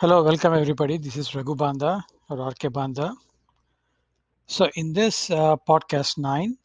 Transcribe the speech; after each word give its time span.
Hello, 0.00 0.22
welcome 0.22 0.54
everybody. 0.54 0.96
This 0.96 1.16
is 1.16 1.34
Raghu 1.34 1.56
Banda 1.56 2.04
or 2.30 2.50
RK 2.50 2.72
Banda. 2.72 3.12
So, 4.46 4.70
in 4.76 4.92
this 4.92 5.28
uh, 5.28 5.56
podcast 5.68 6.18
9, 6.18 6.56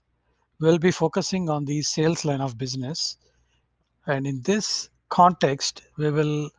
we'll 0.59 0.77
be 0.77 0.91
focusing 0.91 1.49
on 1.49 1.65
the 1.65 1.81
sales 1.81 2.25
line 2.25 2.41
of 2.41 2.59
business. 2.59 3.17
And 4.05 4.27
in 4.27 4.43
this 4.43 4.91
context, 5.09 5.81
we 5.97 6.11
will 6.11 6.51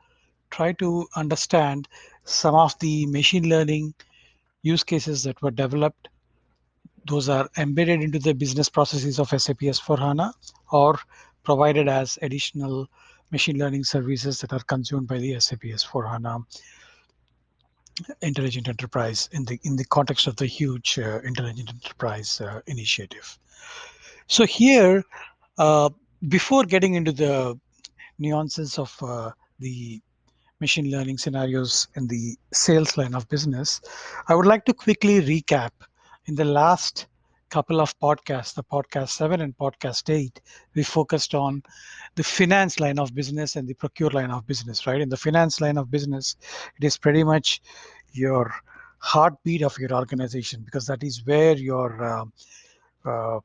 try 0.51 0.73
to 0.73 1.07
understand 1.15 1.87
some 2.25 2.57
of 2.57 2.77
the 2.81 3.07
machine 3.07 3.49
learning 3.49 3.95
use 4.63 4.83
cases 4.83 5.23
that 5.23 5.41
were 5.43 5.53
developed. 5.53 6.09
Those 7.07 7.29
are 7.29 7.49
embedded 7.57 8.03
into 8.03 8.19
the 8.19 8.35
business 8.35 8.69
processes 8.69 9.21
of 9.21 9.29
SAP 9.29 9.61
S4HANA 9.61 10.33
or 10.73 10.99
provided 11.45 11.87
as 11.87 12.19
additional 12.21 12.89
machine 13.37 13.59
learning 13.63 13.85
services 13.97 14.35
that 14.41 14.53
are 14.57 14.65
consumed 14.75 15.09
by 15.13 15.19
the 15.19 15.31
SAP 15.45 15.63
S4HANA 15.81 16.35
intelligent 18.23 18.67
enterprise 18.69 19.29
in 19.33 19.45
the 19.49 19.57
in 19.69 19.77
the 19.81 19.89
context 19.97 20.27
of 20.31 20.35
the 20.37 20.47
huge 20.47 20.99
uh, 20.99 21.21
intelligent 21.31 21.69
enterprise 21.77 22.31
uh, 22.41 22.61
initiative. 22.75 23.27
So 24.37 24.43
here, 24.47 25.03
uh, 25.59 25.91
before 26.37 26.65
getting 26.75 26.95
into 26.95 27.13
the 27.13 27.59
nuances 28.19 28.79
of 28.85 28.91
uh, 29.03 29.31
the 29.59 29.79
machine 30.61 30.89
learning 30.95 31.19
scenarios 31.19 31.89
in 31.97 32.07
the 32.15 32.25
sales 32.53 32.97
line 32.99 33.15
of 33.15 33.29
business, 33.29 33.81
I 34.29 34.35
would 34.37 34.51
like 34.53 34.65
to 34.67 34.75
quickly 34.85 35.17
recap 35.33 35.73
in 36.27 36.35
the 36.35 36.49
last 36.61 37.07
couple 37.55 37.81
of 37.81 37.97
podcasts, 38.01 38.53
the 38.53 38.65
podcast 38.65 39.11
seven 39.11 39.41
and 39.41 39.57
podcast 39.57 40.13
eight, 40.13 40.41
we 40.75 40.83
focused 40.83 41.37
on 41.37 41.63
the 42.17 42.25
finance 42.25 42.81
line 42.81 42.99
of 42.99 43.15
business 43.15 43.55
and 43.55 43.69
the 43.69 43.75
procure 43.75 44.11
line 44.11 44.33
of 44.33 44.45
business, 44.45 44.89
right? 44.89 45.01
In 45.01 45.09
the 45.09 45.17
finance 45.17 45.61
line 45.61 45.79
of 45.79 45.89
business, 45.89 46.35
it 46.77 46.85
is 46.85 46.97
pretty 46.97 47.23
much 47.23 47.63
your 48.11 48.53
heartbeat 48.99 49.63
of 49.63 49.79
your 49.79 49.93
organization 49.93 50.63
because 50.65 50.85
that 50.87 51.05
is 51.05 51.25
where 51.27 51.57
your 51.57 51.91
uh, 52.03 52.25
uh, 53.09 53.39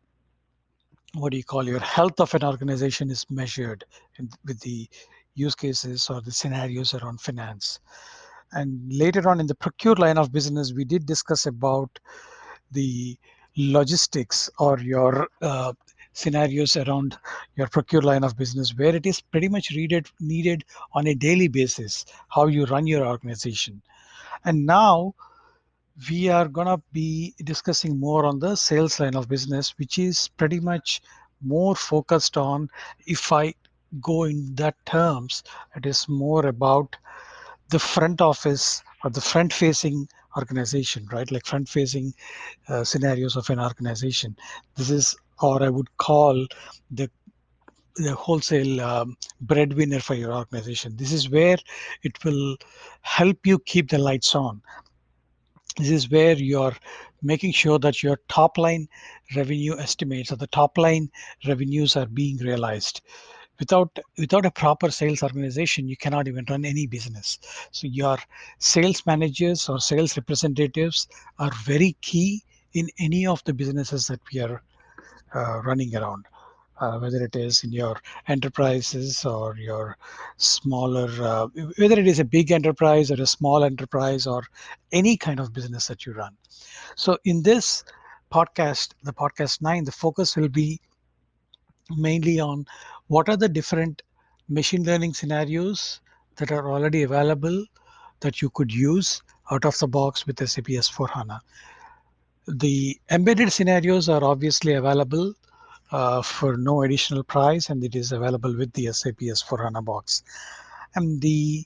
what 1.13 1.29
do 1.31 1.37
you 1.37 1.43
call 1.43 1.63
your 1.67 1.79
health 1.79 2.19
of 2.19 2.33
an 2.33 2.43
organization 2.43 3.11
is 3.11 3.27
measured 3.29 3.83
in, 4.17 4.27
with 4.43 4.59
the 4.61 4.89
use 5.35 5.53
cases 5.53 6.09
or 6.09 6.19
the 6.21 6.31
scenarios 6.31 6.95
around 6.95 7.21
finance 7.21 7.79
and 8.53 8.81
later 8.91 9.29
on 9.29 9.39
in 9.39 9.45
the 9.45 9.55
procure 9.55 9.95
line 9.95 10.17
of 10.17 10.31
business 10.31 10.73
we 10.73 10.85
did 10.85 11.05
discuss 11.05 11.45
about 11.45 11.99
the 12.71 13.17
logistics 13.59 14.49
or 14.57 14.79
your 14.79 15.27
uh, 15.41 15.73
scenarios 16.13 16.77
around 16.77 17.17
your 17.55 17.67
procure 17.67 18.01
line 18.01 18.23
of 18.23 18.37
business 18.37 18.75
where 18.77 18.95
it 18.95 19.05
is 19.05 19.19
pretty 19.19 19.49
much 19.49 19.71
needed 19.71 20.07
needed 20.19 20.63
on 20.93 21.07
a 21.07 21.13
daily 21.13 21.47
basis 21.47 22.05
how 22.29 22.47
you 22.47 22.65
run 22.65 22.87
your 22.87 23.05
organization. 23.05 23.81
And 24.45 24.65
now 24.65 25.13
we 26.09 26.29
are 26.29 26.47
going 26.47 26.67
to 26.67 26.81
be 26.93 27.35
discussing 27.43 27.99
more 27.99 28.25
on 28.25 28.39
the 28.39 28.55
sales 28.55 28.99
line 28.99 29.15
of 29.15 29.27
business 29.27 29.77
which 29.77 29.99
is 29.99 30.29
pretty 30.37 30.59
much 30.59 31.01
more 31.41 31.75
focused 31.75 32.37
on 32.37 32.69
if 33.05 33.31
i 33.31 33.53
go 34.01 34.23
in 34.23 34.53
that 34.55 34.75
terms 34.85 35.43
it 35.75 35.85
is 35.85 36.07
more 36.07 36.45
about 36.47 36.95
the 37.69 37.79
front 37.79 38.21
office 38.21 38.83
or 39.03 39.09
the 39.09 39.21
front 39.21 39.51
facing 39.51 40.07
organization 40.37 41.07
right? 41.11 41.29
Like 41.31 41.45
front 41.45 41.67
facing 41.67 42.13
uh, 42.67 42.83
scenarios 42.83 43.35
of 43.35 43.49
an 43.49 43.59
organization. 43.59 44.35
This 44.75 44.89
is 44.89 45.15
or 45.41 45.63
i 45.63 45.69
would 45.69 45.95
call 45.97 46.45
the 46.91 47.09
the 47.95 48.15
wholesale 48.15 48.79
um, 48.81 49.17
breadwinner 49.41 49.99
for 49.99 50.13
your 50.13 50.33
organization. 50.33 50.95
This 50.95 51.11
is 51.11 51.29
where 51.29 51.57
it 52.03 52.23
will 52.23 52.55
help 53.01 53.45
you 53.45 53.59
keep 53.59 53.89
the 53.89 53.97
lights 53.97 54.35
on. 54.35 54.61
This 55.77 55.89
is 55.89 56.09
where 56.09 56.35
you're 56.35 56.75
making 57.21 57.51
sure 57.51 57.77
that 57.79 58.01
your 58.01 58.17
top 58.29 58.57
line 58.57 58.87
revenue 59.35 59.77
estimates 59.77 60.31
or 60.31 60.37
the 60.37 60.47
top 60.47 60.77
line 60.77 61.09
revenues 61.45 61.97
are 61.97 62.05
being 62.05 62.37
realized 62.37 63.01
without 63.59 63.99
without 64.17 64.45
a 64.45 64.51
proper 64.51 64.89
sales 64.89 65.21
organization 65.21 65.87
you 65.87 65.97
cannot 65.97 66.27
even 66.27 66.45
run 66.49 66.65
any 66.65 66.87
business. 66.87 67.39
So 67.71 67.87
your 67.87 68.17
sales 68.57 69.05
managers 69.05 69.69
or 69.69 69.79
sales 69.79 70.17
representatives 70.17 71.07
are 71.37 71.51
very 71.63 71.95
key 72.01 72.43
in 72.73 72.89
any 72.99 73.25
of 73.25 73.43
the 73.43 73.53
businesses 73.53 74.07
that 74.07 74.21
we 74.33 74.39
are 74.41 74.61
uh, 75.35 75.61
running 75.63 75.95
around 75.95 76.25
uh, 76.79 76.97
whether 76.99 77.23
it 77.23 77.35
is 77.35 77.63
in 77.63 77.71
your 77.71 77.95
enterprises 78.27 79.25
or 79.25 79.55
your 79.57 79.97
smaller 80.37 81.09
uh, 81.21 81.47
whether 81.77 81.99
it 81.99 82.07
is 82.07 82.19
a 82.19 82.25
big 82.25 82.51
enterprise 82.51 83.11
or 83.11 83.21
a 83.21 83.27
small 83.27 83.63
enterprise 83.63 84.25
or 84.25 84.43
any 84.91 85.17
kind 85.17 85.39
of 85.39 85.53
business 85.53 85.87
that 85.87 86.05
you 86.05 86.13
run. 86.13 86.35
So 86.95 87.17
in 87.25 87.43
this 87.43 87.83
podcast 88.31 88.93
the 89.03 89.13
podcast 89.13 89.61
9 89.61 89.83
the 89.83 89.91
focus 89.91 90.35
will 90.35 90.49
be 90.49 90.79
mainly 91.97 92.39
on 92.39 92.65
what 93.09 93.27
are 93.27 93.37
the 93.37 93.49
different 93.49 94.03
machine 94.47 94.83
learning 94.83 95.13
scenarios 95.13 95.99
that 96.37 96.51
are 96.51 96.71
already 96.71 97.03
available 97.03 97.65
that 98.19 98.41
you 98.41 98.49
could 98.51 98.71
use 98.71 99.21
out 99.51 99.65
of 99.65 99.77
the 99.79 99.87
box 99.87 100.27
with 100.27 100.47
SAP 100.47 100.65
S4HANA. 100.65 101.39
The 102.47 102.99
embedded 103.09 103.51
scenarios 103.51 104.09
are 104.09 104.23
obviously 104.23 104.73
available 104.73 105.33
uh, 105.91 106.21
for 106.21 106.55
no 106.55 106.83
additional 106.83 107.23
price 107.23 107.69
and 107.69 107.83
it 107.83 107.95
is 107.95 108.11
available 108.11 108.55
with 108.55 108.71
the 108.73 108.93
SAP 108.93 109.17
S4HANA 109.17 109.83
box. 109.83 110.23
And 110.95 111.19
the, 111.19 111.65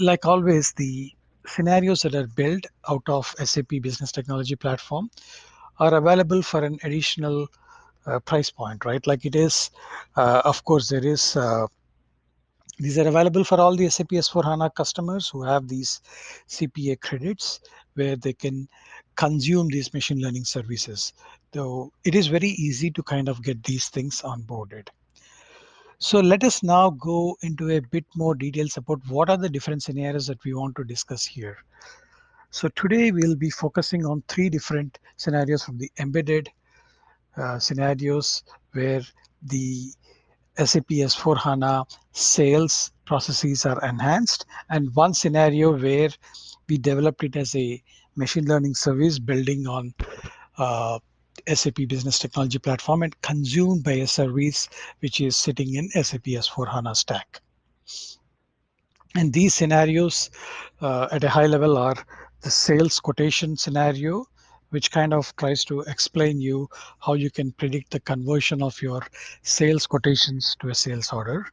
like 0.00 0.26
always, 0.26 0.72
the 0.72 1.12
scenarios 1.46 2.02
that 2.02 2.16
are 2.16 2.26
built 2.26 2.66
out 2.88 3.08
of 3.08 3.32
SAP 3.44 3.80
Business 3.80 4.10
Technology 4.10 4.56
Platform 4.56 5.08
are 5.78 5.94
available 5.94 6.42
for 6.42 6.64
an 6.64 6.80
additional 6.82 7.46
price 8.20 8.50
point, 8.50 8.84
right? 8.84 9.06
Like 9.06 9.24
it 9.24 9.36
is, 9.36 9.70
uh, 10.16 10.42
of 10.44 10.64
course, 10.64 10.88
there 10.88 11.04
is. 11.04 11.36
Uh, 11.36 11.66
these 12.78 12.96
are 12.98 13.06
available 13.06 13.44
for 13.44 13.60
all 13.60 13.76
the 13.76 13.90
SAP 13.90 14.08
S4 14.08 14.42
HANA 14.42 14.70
customers 14.70 15.28
who 15.28 15.42
have 15.42 15.68
these 15.68 16.00
CPA 16.48 16.98
credits 17.00 17.60
where 17.92 18.16
they 18.16 18.32
can 18.32 18.66
consume 19.16 19.68
these 19.68 19.92
machine 19.92 20.18
learning 20.18 20.44
services. 20.44 21.12
Though 21.52 21.92
it 22.04 22.14
is 22.14 22.28
very 22.28 22.48
easy 22.48 22.90
to 22.92 23.02
kind 23.02 23.28
of 23.28 23.42
get 23.42 23.62
these 23.64 23.88
things 23.88 24.22
onboarded. 24.22 24.88
So 25.98 26.20
let 26.20 26.42
us 26.42 26.62
now 26.62 26.88
go 26.88 27.36
into 27.42 27.68
a 27.72 27.80
bit 27.80 28.06
more 28.16 28.34
details 28.34 28.78
about 28.78 29.00
what 29.08 29.28
are 29.28 29.36
the 29.36 29.50
different 29.50 29.82
scenarios 29.82 30.26
that 30.28 30.42
we 30.44 30.54
want 30.54 30.74
to 30.76 30.84
discuss 30.84 31.26
here. 31.26 31.58
So 32.50 32.68
today 32.68 33.12
we'll 33.12 33.36
be 33.36 33.50
focusing 33.50 34.06
on 34.06 34.22
three 34.26 34.48
different 34.48 34.98
scenarios 35.18 35.62
from 35.62 35.76
the 35.76 35.90
embedded 35.98 36.48
uh, 36.48 36.52
scenarios 37.58 38.42
where 38.72 39.02
the 39.42 39.92
SAP 40.56 40.88
S4 40.88 41.36
HANA 41.38 41.84
sales 42.12 42.92
processes 43.06 43.64
are 43.66 43.82
enhanced, 43.84 44.46
and 44.68 44.94
one 44.94 45.14
scenario 45.14 45.76
where 45.76 46.10
we 46.68 46.78
developed 46.78 47.24
it 47.24 47.36
as 47.36 47.54
a 47.54 47.82
machine 48.16 48.46
learning 48.46 48.74
service 48.74 49.18
building 49.18 49.66
on 49.66 49.94
uh, 50.58 50.98
SAP 51.48 51.88
Business 51.88 52.18
Technology 52.18 52.58
Platform 52.58 53.02
and 53.02 53.20
consumed 53.22 53.84
by 53.84 53.92
a 53.92 54.06
service 54.06 54.68
which 55.00 55.20
is 55.20 55.36
sitting 55.36 55.74
in 55.74 55.88
SAP 55.90 56.24
S4 56.24 56.68
HANA 56.68 56.94
stack. 56.94 57.40
And 59.16 59.32
these 59.32 59.54
scenarios 59.54 60.30
uh, 60.80 61.08
at 61.10 61.24
a 61.24 61.28
high 61.28 61.46
level 61.46 61.76
are 61.78 61.96
the 62.42 62.50
sales 62.50 63.00
quotation 63.00 63.56
scenario, 63.56 64.26
which 64.70 64.90
kind 64.90 65.12
of 65.12 65.34
tries 65.36 65.64
to 65.64 65.80
explain 65.82 66.40
you 66.40 66.68
how 66.98 67.14
you 67.14 67.30
can 67.30 67.52
predict 67.52 67.90
the 67.90 68.00
conversion 68.00 68.62
of 68.62 68.80
your 68.82 69.02
sales 69.42 69.86
quotations 69.86 70.56
to 70.60 70.68
a 70.68 70.74
sales 70.74 71.12
order. 71.12 71.46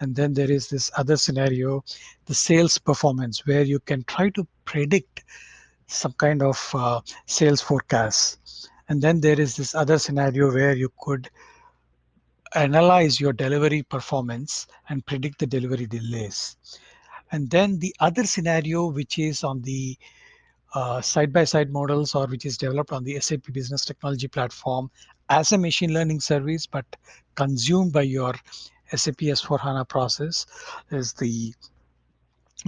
And 0.00 0.14
then 0.14 0.32
there 0.32 0.50
is 0.50 0.68
this 0.68 0.90
other 0.96 1.16
scenario, 1.16 1.82
the 2.26 2.34
sales 2.34 2.78
performance, 2.78 3.46
where 3.46 3.62
you 3.62 3.80
can 3.80 4.04
try 4.04 4.30
to 4.30 4.46
predict 4.64 5.24
some 5.86 6.12
kind 6.12 6.42
of 6.42 6.70
uh, 6.74 7.00
sales 7.26 7.60
forecast. 7.60 8.68
And 8.88 9.02
then 9.02 9.20
there 9.20 9.40
is 9.40 9.56
this 9.56 9.74
other 9.74 9.98
scenario 9.98 10.52
where 10.52 10.76
you 10.76 10.92
could 11.00 11.28
analyze 12.54 13.20
your 13.20 13.32
delivery 13.32 13.82
performance 13.82 14.66
and 14.88 15.04
predict 15.04 15.38
the 15.38 15.46
delivery 15.46 15.86
delays. 15.86 16.56
And 17.30 17.50
then 17.50 17.78
the 17.78 17.94
other 18.00 18.24
scenario, 18.24 18.86
which 18.86 19.18
is 19.18 19.44
on 19.44 19.60
the 19.62 19.98
side 21.00 21.32
by 21.32 21.44
side 21.44 21.70
models 21.70 22.14
or 22.14 22.26
which 22.26 22.44
is 22.44 22.56
developed 22.56 22.92
on 22.92 23.04
the 23.04 23.18
SAP 23.20 23.52
Business 23.52 23.84
Technology 23.84 24.28
Platform 24.28 24.90
as 25.30 25.52
a 25.52 25.58
machine 25.58 25.92
learning 25.92 26.20
service, 26.20 26.66
but 26.66 26.84
consumed 27.34 27.92
by 27.92 28.02
your 28.02 28.34
SAP 28.94 29.16
S4 29.16 29.60
HANA 29.60 29.84
process 29.84 30.46
is 30.90 31.12
the 31.12 31.54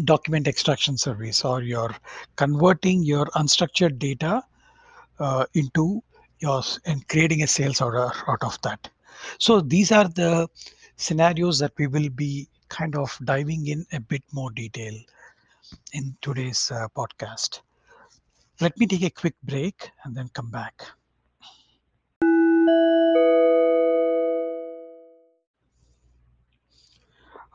document 0.05 0.47
extraction 0.47 0.97
service 0.97 1.44
or 1.44 1.62
you're 1.62 1.94
converting 2.37 3.02
your 3.02 3.26
unstructured 3.37 3.99
data 3.99 4.43
uh, 5.19 5.46
into 5.55 6.03
yours 6.38 6.79
and 6.87 7.06
creating 7.08 7.43
a 7.43 7.46
sales 7.46 7.81
order 7.81 8.11
out 8.29 8.43
of 8.43 8.61
that. 8.62 8.88
So 9.38 9.61
these 9.61 9.93
are 9.93 10.08
the 10.08 10.49
scenarios 10.96 11.58
that 11.58 11.73
we 11.79 11.87
will 11.87 12.08
be 12.11 12.49
kind 12.69 12.96
of 12.96 13.19
diving 13.25 13.67
in 13.67 13.85
a 13.93 14.00
bit 14.00 14.23
more 14.32 14.50
detail. 14.50 14.94
in 15.93 16.17
today's 16.20 16.70
uh, 16.70 16.88
podcast. 16.96 17.61
Let 18.60 18.78
me 18.78 18.86
take 18.86 19.02
a 19.02 19.10
quick 19.10 19.34
break 19.42 19.90
and 20.04 20.14
then 20.14 20.28
come 20.34 20.50
back. 20.50 20.82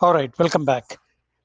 All 0.01 0.13
right, 0.13 0.37
welcome 0.39 0.65
back. 0.65 0.97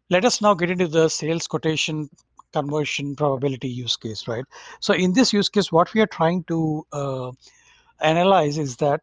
Let 0.08 0.24
us 0.24 0.40
now 0.40 0.54
get 0.54 0.70
into 0.70 0.88
the 0.88 1.08
sales 1.10 1.46
quotation 1.46 2.08
conversion 2.54 3.14
probability 3.14 3.68
use 3.68 3.96
case, 3.96 4.26
right? 4.26 4.44
So 4.80 4.94
in 4.94 5.12
this 5.12 5.32
use 5.32 5.50
case, 5.50 5.70
what 5.70 5.92
we 5.92 6.00
are 6.00 6.06
trying 6.06 6.44
to 6.44 6.86
uh, 6.92 7.30
analyze 8.00 8.56
is 8.56 8.76
that 8.76 9.02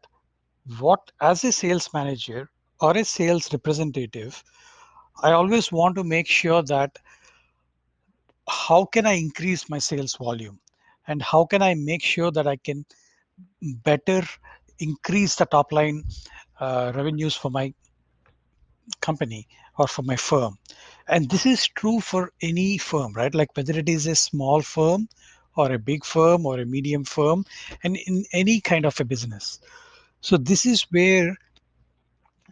what 0.80 1.00
as 1.20 1.44
a 1.44 1.52
sales 1.52 1.88
manager 1.94 2.50
or 2.80 2.96
a 2.96 3.04
sales 3.04 3.52
representative, 3.52 4.42
I 5.22 5.32
always 5.32 5.70
want 5.70 5.94
to 5.96 6.04
make 6.04 6.26
sure 6.26 6.62
that 6.64 6.98
how 8.48 8.84
can 8.84 9.06
I 9.06 9.12
increase 9.12 9.68
my 9.68 9.78
sales 9.78 10.16
volume 10.16 10.58
and 11.06 11.22
how 11.22 11.44
can 11.44 11.62
I 11.62 11.74
make 11.74 12.02
sure 12.02 12.30
that 12.30 12.46
I 12.46 12.56
can 12.56 12.84
better 13.62 14.22
increase 14.78 15.34
the 15.34 15.46
top 15.46 15.72
line 15.72 16.04
uh, 16.60 16.92
revenues 16.94 17.34
for 17.34 17.50
my 17.50 17.72
company 19.00 19.46
or 19.78 19.86
for 19.86 20.02
my 20.02 20.16
firm. 20.16 20.58
And 21.08 21.28
this 21.30 21.46
is 21.46 21.66
true 21.68 22.00
for 22.00 22.32
any 22.42 22.78
firm, 22.78 23.12
right? 23.14 23.34
Like 23.34 23.56
whether 23.56 23.78
it 23.78 23.88
is 23.88 24.06
a 24.06 24.14
small 24.14 24.62
firm 24.62 25.08
or 25.56 25.72
a 25.72 25.78
big 25.78 26.04
firm 26.04 26.46
or 26.46 26.60
a 26.60 26.66
medium 26.66 27.04
firm 27.04 27.44
and 27.84 27.96
in 27.96 28.24
any 28.32 28.60
kind 28.60 28.84
of 28.86 28.98
a 29.00 29.04
business. 29.04 29.60
So 30.20 30.36
this 30.36 30.66
is 30.66 30.86
where 30.90 31.36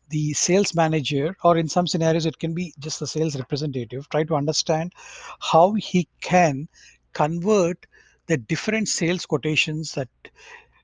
the 0.09 0.33
sales 0.33 0.75
manager 0.75 1.37
or 1.43 1.57
in 1.57 1.69
some 1.69 1.87
scenarios 1.87 2.27
it 2.27 2.39
can 2.39 2.55
be 2.55 2.73
just 2.79 3.01
the 3.01 3.07
sales 3.07 3.37
representative 3.37 4.09
try 4.09 4.23
to 4.25 4.37
understand 4.37 4.93
how 5.41 5.73
he 5.75 6.09
can 6.21 6.69
convert 7.13 7.87
the 8.27 8.37
different 8.37 8.89
sales 8.89 9.27
quotations 9.27 9.93
that 9.93 10.09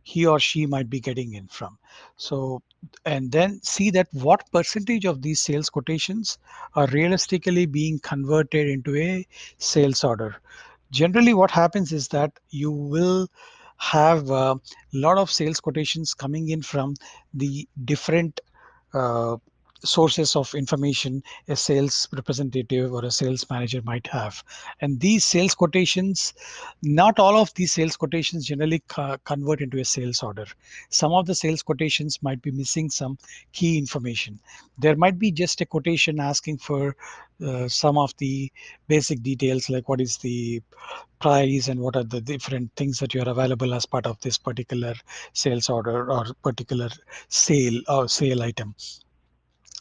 he 0.02 0.26
or 0.26 0.40
she 0.40 0.66
might 0.66 0.90
be 0.90 1.00
getting 1.00 1.34
in 1.34 1.46
from. 1.46 1.78
So 2.16 2.62
and 3.04 3.30
then 3.30 3.60
see 3.62 3.90
that 3.90 4.08
what 4.12 4.50
percentage 4.50 5.04
of 5.04 5.22
these 5.22 5.40
sales 5.40 5.70
quotations 5.70 6.38
are 6.74 6.86
realistically 6.88 7.66
being 7.66 8.00
converted 8.00 8.68
into 8.68 8.96
a 8.96 9.26
sales 9.58 10.02
order. 10.02 10.36
Generally 10.90 11.34
what 11.34 11.50
happens 11.50 11.92
is 11.92 12.08
that 12.08 12.32
you 12.50 12.70
will 12.70 13.28
have 13.78 14.30
a 14.30 14.58
lot 14.92 15.18
of 15.18 15.30
sales 15.30 15.60
quotations 15.60 16.14
coming 16.14 16.50
in 16.50 16.62
from 16.62 16.94
the 17.34 17.68
different 17.84 18.40
uh, 18.94 19.36
sources 19.84 20.36
of 20.36 20.54
information 20.54 21.22
a 21.48 21.56
sales 21.56 22.08
representative 22.12 22.92
or 22.92 23.04
a 23.04 23.10
sales 23.10 23.44
manager 23.50 23.82
might 23.84 24.06
have. 24.06 24.42
And 24.80 25.00
these 25.00 25.24
sales 25.24 25.54
quotations 25.54 26.34
not 26.82 27.18
all 27.18 27.36
of 27.36 27.52
these 27.54 27.72
sales 27.72 27.96
quotations 27.96 28.46
generally 28.46 28.82
co- 28.88 29.16
convert 29.24 29.60
into 29.60 29.78
a 29.78 29.84
sales 29.84 30.22
order. 30.22 30.46
Some 30.90 31.12
of 31.12 31.26
the 31.26 31.34
sales 31.34 31.62
quotations 31.62 32.22
might 32.22 32.42
be 32.42 32.50
missing 32.50 32.90
some 32.90 33.18
key 33.52 33.78
information. 33.78 34.40
There 34.78 34.96
might 34.96 35.18
be 35.18 35.30
just 35.30 35.60
a 35.60 35.66
quotation 35.66 36.20
asking 36.20 36.58
for 36.58 36.96
uh, 37.44 37.68
some 37.68 37.98
of 37.98 38.16
the 38.18 38.50
basic 38.88 39.22
details 39.22 39.68
like 39.68 39.88
what 39.88 40.00
is 40.00 40.16
the 40.18 40.62
price 41.18 41.68
and 41.68 41.80
what 41.80 41.96
are 41.96 42.04
the 42.04 42.20
different 42.20 42.70
things 42.76 42.98
that 42.98 43.14
you 43.14 43.22
are 43.22 43.28
available 43.28 43.74
as 43.74 43.86
part 43.86 44.06
of 44.06 44.20
this 44.20 44.38
particular 44.38 44.94
sales 45.32 45.68
order 45.68 46.10
or 46.10 46.26
particular 46.42 46.88
sale 47.28 47.80
or 47.88 48.08
sale 48.08 48.42
item 48.42 48.74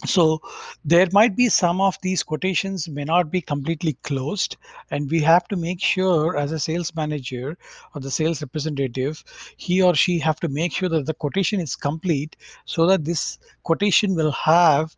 so 0.06 0.42
there 0.84 1.08
might 1.12 1.36
be 1.36 1.48
some 1.48 1.80
of 1.80 1.98
these 2.02 2.24
quotations 2.24 2.90
may 2.90 3.04
not 3.04 3.30
be 3.30 3.42
completely 3.42 3.94
closed 4.04 4.58
and 4.90 5.10
we 5.12 5.20
have 5.20 5.48
to 5.48 5.56
make 5.56 5.80
sure 5.80 6.38
as 6.38 6.52
a 6.52 6.60
sales 6.60 6.96
manager 6.96 7.58
or 7.94 8.02
the 8.02 8.10
sales 8.10 8.42
representative 8.42 9.24
he 9.58 9.82
or 9.82 9.94
she 9.94 10.18
have 10.18 10.40
to 10.40 10.50
make 10.50 10.72
sure 10.74 10.90
that 10.90 11.06
the 11.06 11.14
quotation 11.14 11.60
is 11.60 11.76
complete 11.76 12.36
so 12.66 12.88
that 12.88 13.06
this 13.06 13.38
quotation 13.64 14.16
will 14.16 14.32
have 14.32 14.96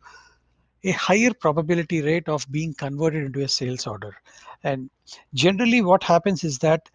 a 0.84 0.92
higher 0.92 1.32
probability 1.32 2.02
rate 2.02 2.28
of 2.28 2.46
being 2.50 2.74
converted 2.74 3.24
into 3.24 3.42
a 3.42 3.48
sales 3.48 3.86
order. 3.86 4.14
And 4.62 4.90
generally 5.32 5.80
what 5.80 6.02
happens 6.02 6.44
is 6.44 6.58
that 6.58 6.90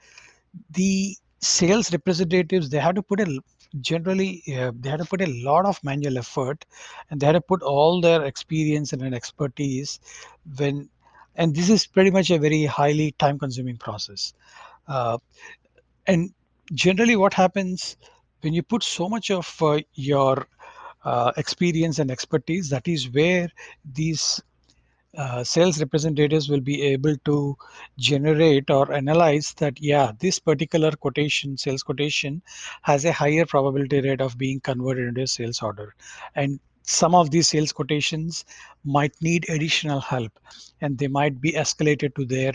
the 0.71 1.15
sales 1.41 1.91
representatives 1.91 2.69
they 2.69 2.79
have 2.79 2.95
to 2.95 3.01
put 3.01 3.19
a 3.19 3.39
generally 3.81 4.43
uh, 4.57 4.71
they 4.79 4.89
had 4.89 4.99
to 4.99 5.05
put 5.05 5.21
a 5.21 5.43
lot 5.43 5.65
of 5.65 5.83
manual 5.83 6.17
effort 6.17 6.65
and 7.09 7.19
they 7.19 7.25
had 7.25 7.33
to 7.33 7.41
put 7.41 7.61
all 7.61 8.01
their 8.01 8.23
experience 8.25 8.93
and 8.93 9.13
expertise 9.13 9.99
when 10.57 10.89
and 11.35 11.55
this 11.55 11.69
is 11.69 11.87
pretty 11.87 12.11
much 12.11 12.29
a 12.31 12.37
very 12.37 12.65
highly 12.65 13.11
time 13.13 13.39
consuming 13.39 13.77
process. 13.77 14.33
Uh, 14.87 15.17
and 16.07 16.31
generally 16.73 17.15
what 17.15 17.33
happens 17.33 17.97
when 18.41 18.53
you 18.53 18.63
put 18.63 18.83
so 18.83 19.07
much 19.07 19.31
of 19.31 19.55
uh, 19.61 19.79
your 19.93 20.47
uh, 21.05 21.31
experience 21.37 21.99
and 21.99 22.11
expertise 22.11 22.69
that 22.69 22.87
is 22.87 23.09
where 23.11 23.47
these 23.93 24.41
uh, 25.19 25.43
sales 25.43 25.79
representatives 25.79 26.47
will 26.49 26.61
be 26.61 26.81
able 26.81 27.15
to 27.25 27.57
generate 27.97 28.69
or 28.69 28.91
analyze 28.93 29.53
that 29.57 29.81
yeah 29.81 30.13
this 30.19 30.39
particular 30.39 30.91
quotation 30.91 31.57
sales 31.57 31.83
quotation 31.83 32.41
has 32.83 33.03
a 33.03 33.11
higher 33.11 33.45
probability 33.45 33.99
rate 34.01 34.21
of 34.21 34.37
being 34.37 34.61
converted 34.61 35.09
into 35.09 35.21
a 35.23 35.27
sales 35.27 35.61
order. 35.61 35.93
And 36.35 36.59
some 36.89 37.13
of 37.13 37.29
these 37.29 37.47
sales 37.47 37.71
quotations 37.71 38.45
might 38.83 39.13
need 39.21 39.47
additional 39.47 39.99
help 39.99 40.39
and 40.81 40.97
they 40.97 41.07
might 41.07 41.39
be 41.39 41.51
escalated 41.51 42.15
to 42.15 42.25
their 42.25 42.51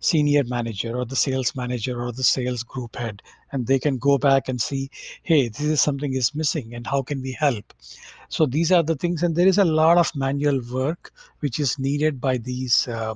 senior 0.00 0.44
manager 0.44 0.98
or 0.98 1.06
the 1.06 1.16
sales 1.16 1.56
manager 1.56 2.02
or 2.02 2.12
the 2.12 2.22
sales 2.22 2.62
group 2.62 2.94
head 2.96 3.22
and 3.52 3.66
they 3.66 3.78
can 3.78 3.96
go 3.96 4.18
back 4.18 4.48
and 4.48 4.60
see 4.60 4.90
hey 5.22 5.48
this 5.48 5.62
is 5.62 5.80
something 5.80 6.12
is 6.12 6.34
missing 6.34 6.74
and 6.74 6.86
how 6.86 7.00
can 7.00 7.22
we 7.22 7.32
help? 7.32 7.72
So 8.28 8.44
these 8.44 8.70
are 8.72 8.82
the 8.82 8.94
things 8.94 9.22
and 9.22 9.34
there 9.34 9.48
is 9.48 9.56
a 9.56 9.64
lot 9.64 9.96
of 9.96 10.14
manual 10.14 10.60
work 10.70 11.10
which 11.40 11.58
is 11.58 11.78
needed 11.78 12.20
by 12.20 12.36
these 12.36 12.86
uh, 12.88 13.14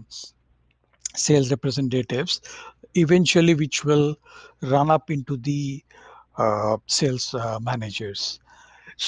sales 1.15 1.51
representatives 1.51 2.41
eventually 2.95 3.55
which 3.55 3.85
will 3.85 4.17
run 4.63 4.91
up 4.91 5.11
into 5.11 5.37
the 5.37 5.85
uh, 6.39 6.79
sales 6.87 7.35
uh, 7.35 7.59
managers 7.61 8.41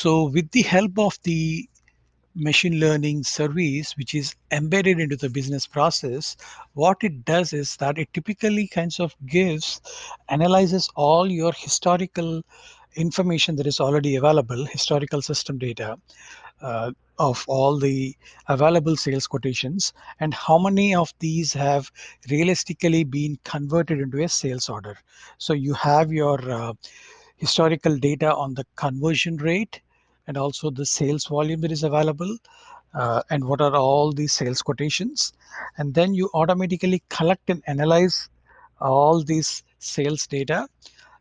so 0.01 0.25
with 0.37 0.51
the 0.51 0.63
help 0.63 0.99
of 0.99 1.19
the 1.23 1.69
machine 2.35 2.79
learning 2.81 3.23
service 3.23 3.97
which 3.97 4.15
is 4.21 4.35
embedded 4.51 4.99
into 4.99 5.17
the 5.17 5.31
business 5.31 5.67
process 5.67 6.37
what 6.73 7.05
it 7.09 7.25
does 7.25 7.53
is 7.53 7.77
that 7.77 7.99
it 7.99 8.09
typically 8.13 8.67
kinds 8.67 8.99
of 8.99 9.15
gives 9.27 9.81
analyzes 10.29 10.91
all 10.97 11.31
your 11.31 11.53
historical 11.53 12.43
information 12.97 13.55
that 13.57 13.67
is 13.67 13.79
already 13.81 14.17
available 14.17 14.65
historical 14.65 15.23
system 15.23 15.59
data 15.59 15.97
uh, 16.63 16.91
of 17.19 17.45
all 17.47 17.79
the 17.79 18.17
available 18.49 18.97
sales 18.97 19.27
quotations 19.27 19.93
and 20.21 20.35
how 20.35 20.59
many 20.59 20.95
of 20.95 21.13
these 21.21 21.53
have 21.53 21.91
realistically 22.31 23.05
been 23.05 23.39
converted 23.45 24.01
into 24.01 24.23
a 24.23 24.29
sales 24.29 24.69
order. 24.69 24.97
So 25.39 25.53
you 25.53 25.75
have 25.75 26.13
your 26.13 26.39
uh, 26.51 26.73
historical 27.37 27.97
data 27.99 28.35
on 28.35 28.55
the 28.55 28.65
conversion 28.77 29.37
rate 29.37 29.81
and 30.27 30.37
also 30.37 30.71
the 30.71 30.87
sales 30.87 31.27
volume 31.27 31.61
that 31.61 31.73
is 31.73 31.83
available 31.83 32.37
uh, 32.95 33.23
and 33.31 33.45
what 33.45 33.61
are 33.61 33.75
all 33.75 34.13
the 34.13 34.27
sales 34.27 34.63
quotations. 34.63 35.33
And 35.79 35.95
then 35.95 36.15
you 36.15 36.31
automatically 36.35 37.03
collect 37.09 37.51
and 37.51 37.63
analyze 37.67 38.29
all 38.81 39.23
these 39.23 39.63
sales 39.79 40.27
data. 40.27 40.69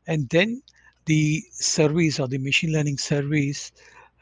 And 0.08 0.30
then 0.30 0.62
the 1.06 1.44
service 1.52 2.20
or 2.20 2.28
the 2.28 2.38
machine 2.38 2.72
learning 2.72 2.98
service 2.98 3.72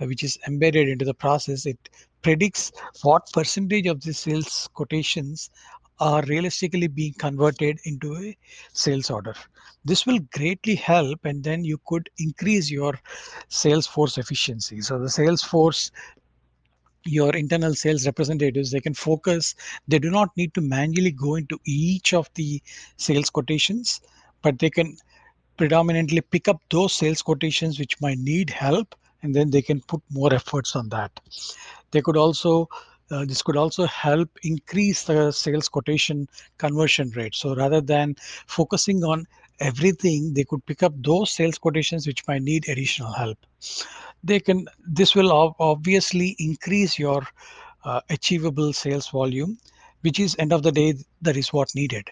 uh, 0.01 0.05
which 0.05 0.23
is 0.23 0.37
embedded 0.47 0.89
into 0.89 1.05
the 1.05 1.13
process 1.13 1.65
it 1.65 1.89
predicts 2.21 2.71
what 3.03 3.31
percentage 3.33 3.87
of 3.87 4.01
the 4.01 4.13
sales 4.13 4.69
quotations 4.73 5.49
are 6.01 6.23
realistically 6.23 6.87
being 6.87 7.13
converted 7.13 7.79
into 7.85 8.17
a 8.17 8.35
sales 8.73 9.11
order. 9.11 9.35
This 9.85 10.05
will 10.05 10.19
greatly 10.33 10.75
help 10.75 11.23
and 11.25 11.43
then 11.43 11.63
you 11.63 11.79
could 11.85 12.09
increase 12.17 12.71
your 12.71 12.99
sales 13.49 13.85
force 13.85 14.17
efficiency. 14.17 14.81
So 14.81 14.97
the 14.97 15.09
sales 15.09 15.43
force 15.43 15.91
your 17.03 17.35
internal 17.35 17.73
sales 17.73 18.05
representatives 18.05 18.71
they 18.71 18.79
can 18.79 18.95
focus. 18.95 19.55
They 19.87 19.99
do 19.99 20.09
not 20.09 20.35
need 20.35 20.53
to 20.55 20.61
manually 20.61 21.11
go 21.11 21.35
into 21.35 21.59
each 21.65 22.13
of 22.13 22.29
the 22.33 22.61
sales 22.97 23.29
quotations 23.29 24.01
but 24.41 24.57
they 24.57 24.71
can 24.71 24.97
predominantly 25.57 26.21
pick 26.21 26.47
up 26.47 26.59
those 26.71 26.93
sales 26.93 27.21
quotations 27.21 27.77
which 27.77 28.01
might 28.01 28.17
need 28.17 28.49
help 28.49 28.95
and 29.21 29.35
then 29.35 29.51
they 29.51 29.61
can 29.61 29.81
put 29.81 30.01
more 30.09 30.33
efforts 30.33 30.75
on 30.75 30.89
that. 30.89 31.11
They 31.91 32.01
could 32.01 32.17
also 32.17 32.69
uh, 33.11 33.25
this 33.25 33.41
could 33.41 33.57
also 33.57 33.85
help 33.85 34.29
increase 34.43 35.03
the 35.03 35.31
sales 35.31 35.67
quotation 35.67 36.27
conversion 36.57 37.09
rate. 37.11 37.35
So 37.35 37.55
rather 37.55 37.81
than 37.81 38.15
focusing 38.47 39.03
on 39.03 39.27
everything 39.59 40.33
they 40.33 40.43
could 40.43 40.65
pick 40.65 40.83
up 40.83 40.93
those 41.03 41.31
sales 41.31 41.57
quotations 41.57 42.07
which 42.07 42.27
might 42.27 42.41
need 42.41 42.67
additional 42.67 43.13
help. 43.13 43.37
They 44.23 44.39
can 44.39 44.65
this 44.85 45.15
will 45.15 45.31
obviously 45.59 46.35
increase 46.39 46.97
your 46.97 47.21
uh, 47.85 48.01
achievable 48.09 48.73
sales 48.73 49.07
volume 49.09 49.57
which 50.01 50.19
is 50.19 50.35
end 50.39 50.51
of 50.51 50.63
the 50.63 50.71
day 50.71 50.95
that 51.21 51.37
is 51.37 51.53
what 51.53 51.75
needed 51.75 52.09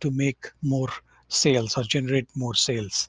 to 0.00 0.10
make 0.10 0.46
more 0.62 0.88
sales 1.28 1.76
or 1.76 1.82
generate 1.82 2.28
more 2.36 2.54
sales. 2.54 3.08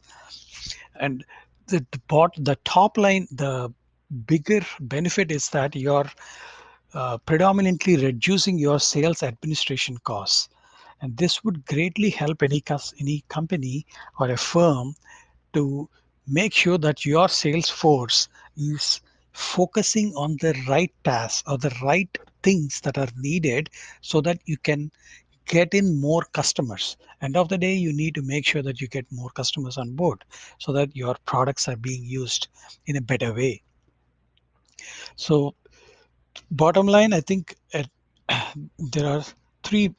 And 0.99 1.23
the 1.67 1.85
the, 1.91 2.01
bot, 2.07 2.33
the 2.37 2.57
top 2.65 2.97
line 2.97 3.27
the 3.31 3.71
bigger 4.25 4.61
benefit 4.79 5.31
is 5.31 5.49
that 5.49 5.75
you're 5.75 6.09
uh, 6.93 7.17
predominantly 7.19 7.97
reducing 7.97 8.57
your 8.57 8.79
sales 8.79 9.23
administration 9.23 9.97
costs. 9.99 10.49
And 11.01 11.17
this 11.17 11.43
would 11.43 11.65
greatly 11.65 12.09
help 12.09 12.43
any 12.43 12.63
any 12.99 13.23
company 13.27 13.85
or 14.19 14.29
a 14.29 14.37
firm 14.37 14.95
to 15.53 15.89
make 16.27 16.53
sure 16.53 16.77
that 16.77 17.05
your 17.05 17.27
sales 17.27 17.69
force 17.69 18.29
is 18.55 19.01
focusing 19.33 20.13
on 20.15 20.37
the 20.39 20.53
right 20.67 20.93
tasks 21.03 21.43
or 21.47 21.57
the 21.57 21.75
right 21.83 22.17
things 22.43 22.79
that 22.81 22.97
are 22.97 23.07
needed 23.17 23.69
so 24.01 24.21
that 24.21 24.39
you 24.45 24.57
can 24.57 24.91
get 25.45 25.73
in 25.73 25.99
more 25.99 26.23
customers. 26.33 26.95
End 27.21 27.35
of 27.35 27.49
the 27.49 27.57
day 27.57 27.73
you 27.73 27.91
need 27.91 28.15
to 28.15 28.21
make 28.21 28.45
sure 28.45 28.61
that 28.61 28.79
you 28.79 28.87
get 28.87 29.05
more 29.11 29.29
customers 29.31 29.77
on 29.77 29.95
board 29.95 30.23
so 30.59 30.71
that 30.71 30.95
your 30.95 31.15
products 31.25 31.67
are 31.67 31.75
being 31.75 32.03
used 32.03 32.47
in 32.85 32.95
a 32.95 33.01
better 33.01 33.33
way. 33.33 33.61
So 35.15 35.55
bottom 36.51 36.87
line 36.87 37.13
i 37.13 37.21
think 37.21 37.55
uh, 37.73 37.83
there 38.79 39.07
are 39.07 39.23
three 39.63 39.93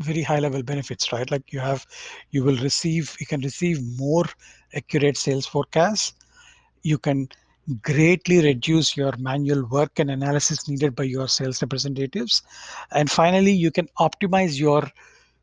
very 0.00 0.22
high 0.22 0.38
level 0.38 0.62
benefits 0.62 1.12
right? 1.12 1.30
Like 1.30 1.52
you 1.52 1.60
have 1.60 1.86
you 2.30 2.42
will 2.42 2.56
receive 2.56 3.14
you 3.20 3.26
can 3.26 3.40
receive 3.40 3.80
more 3.98 4.24
accurate 4.74 5.16
sales 5.16 5.46
forecasts. 5.46 6.14
You 6.82 6.98
can 6.98 7.28
greatly 7.82 8.42
reduce 8.42 8.96
your 8.96 9.12
manual 9.18 9.64
work 9.66 9.98
and 9.98 10.10
analysis 10.10 10.68
needed 10.68 10.96
by 10.96 11.04
your 11.04 11.28
sales 11.28 11.62
representatives. 11.62 12.42
And 12.92 13.10
finally 13.10 13.52
you 13.52 13.70
can 13.70 13.88
optimize 13.98 14.58
your 14.58 14.90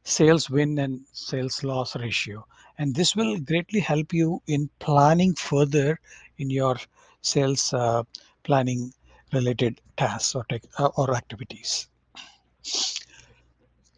sales 0.04 0.50
win 0.50 0.80
and 0.80 1.02
sales 1.12 1.64
loss 1.64 1.96
ratio. 1.96 2.46
And 2.80 2.96
this 2.96 3.16
will 3.16 3.38
greatly 3.40 3.80
help 3.80 4.14
you 4.14 4.42
in 4.48 4.70
planning 4.80 5.36
further 5.36 6.00
in 6.38 6.50
your 6.50 6.78
sales 7.22 7.74
uh, 7.74 8.04
planning 8.44 8.92
related 9.34 9.82
tasks 9.98 10.36
or, 10.36 10.46
tech, 10.50 10.64
uh, 10.80 10.90
or 10.98 11.16
activities 11.16 11.88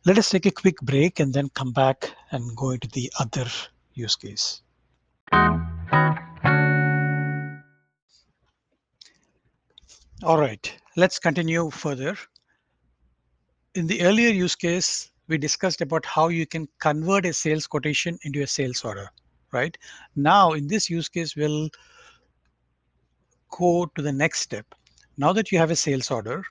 let 0.05 0.17
us 0.17 0.29
take 0.29 0.45
a 0.45 0.51
quick 0.51 0.79
break 0.81 1.19
and 1.19 1.33
then 1.33 1.49
come 1.49 1.71
back 1.71 2.11
and 2.31 2.55
go 2.55 2.71
into 2.71 2.87
the 2.89 3.11
other 3.19 3.45
use 3.93 4.15
case. 4.15 4.61
All 10.23 10.39
right, 10.39 10.73
let's 10.97 11.19
continue 11.19 11.69
further. 11.69 12.17
In 13.75 13.87
the 13.87 14.01
earlier 14.01 14.29
use 14.29 14.55
case, 14.55 15.11
we 15.27 15.37
discussed 15.37 15.81
about 15.81 16.05
how 16.05 16.29
you 16.29 16.45
can 16.45 16.67
convert 16.79 17.25
a 17.25 17.33
sales 17.33 17.67
quotation 17.67 18.17
into 18.23 18.41
a 18.41 18.47
sales 18.47 18.83
order, 18.83 19.09
right? 19.51 19.77
Now, 20.15 20.53
in 20.53 20.67
this 20.67 20.89
use 20.89 21.07
case, 21.07 21.35
we'll 21.35 21.69
go 23.51 23.85
to 23.95 24.01
the 24.01 24.11
next 24.11 24.41
step. 24.41 24.65
Now 25.19 25.33
that 25.33 25.51
you 25.51 25.59
have 25.59 25.69
a 25.69 25.75
sales 25.75 26.09
order, 26.09 26.43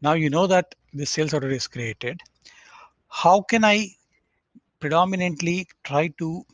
now 0.00 0.14
you 0.14 0.30
know 0.30 0.46
that 0.46 0.74
the 0.94 1.04
sales 1.04 1.34
order 1.34 1.50
is 1.50 1.66
created 1.66 2.20
how 3.10 3.42
can 3.42 3.64
I 3.64 3.88
predominantly 4.78 5.66
try 5.84 6.08
to 6.18 6.44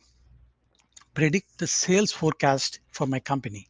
predict 1.13 1.57
the 1.59 1.67
sales 1.67 2.11
forecast 2.11 2.79
for 2.91 3.07
my 3.07 3.19
company? 3.19 3.67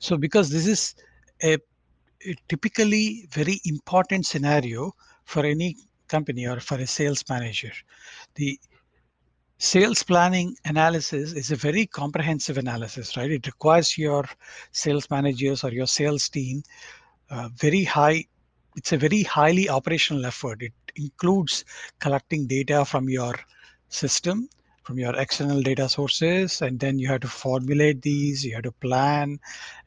So 0.00 0.16
because 0.16 0.50
this 0.50 0.66
is 0.66 0.94
a, 1.42 1.58
a 2.26 2.34
typically 2.48 3.28
very 3.30 3.60
important 3.64 4.26
scenario 4.26 4.92
for 5.24 5.46
any 5.46 5.76
company 6.08 6.46
or 6.46 6.60
for 6.60 6.76
a 6.76 6.86
sales 6.86 7.24
manager. 7.30 7.72
The 8.34 8.58
sales 9.58 10.02
planning 10.02 10.56
analysis 10.64 11.32
is 11.32 11.50
a 11.50 11.56
very 11.56 11.86
comprehensive 11.86 12.58
analysis, 12.58 13.16
right? 13.16 13.30
It 13.30 13.46
requires 13.46 13.96
your 13.96 14.24
sales 14.72 15.08
managers 15.08 15.64
or 15.64 15.72
your 15.72 15.86
sales 15.86 16.28
team 16.28 16.62
very 17.56 17.84
high 17.84 18.24
it's 18.76 18.92
a 18.92 18.96
very 18.96 19.22
highly 19.22 19.68
operational 19.68 20.26
effort. 20.26 20.62
It 20.62 20.72
includes 20.96 21.64
collecting 22.00 22.46
data 22.46 22.84
from 22.84 23.08
your 23.08 23.34
system, 23.88 24.48
from 24.82 24.98
your 24.98 25.14
external 25.16 25.62
data 25.62 25.88
sources, 25.88 26.60
and 26.60 26.78
then 26.78 26.98
you 26.98 27.08
have 27.08 27.20
to 27.20 27.28
formulate 27.28 28.02
these, 28.02 28.44
you 28.44 28.54
have 28.54 28.64
to 28.64 28.72
plan, 28.72 29.38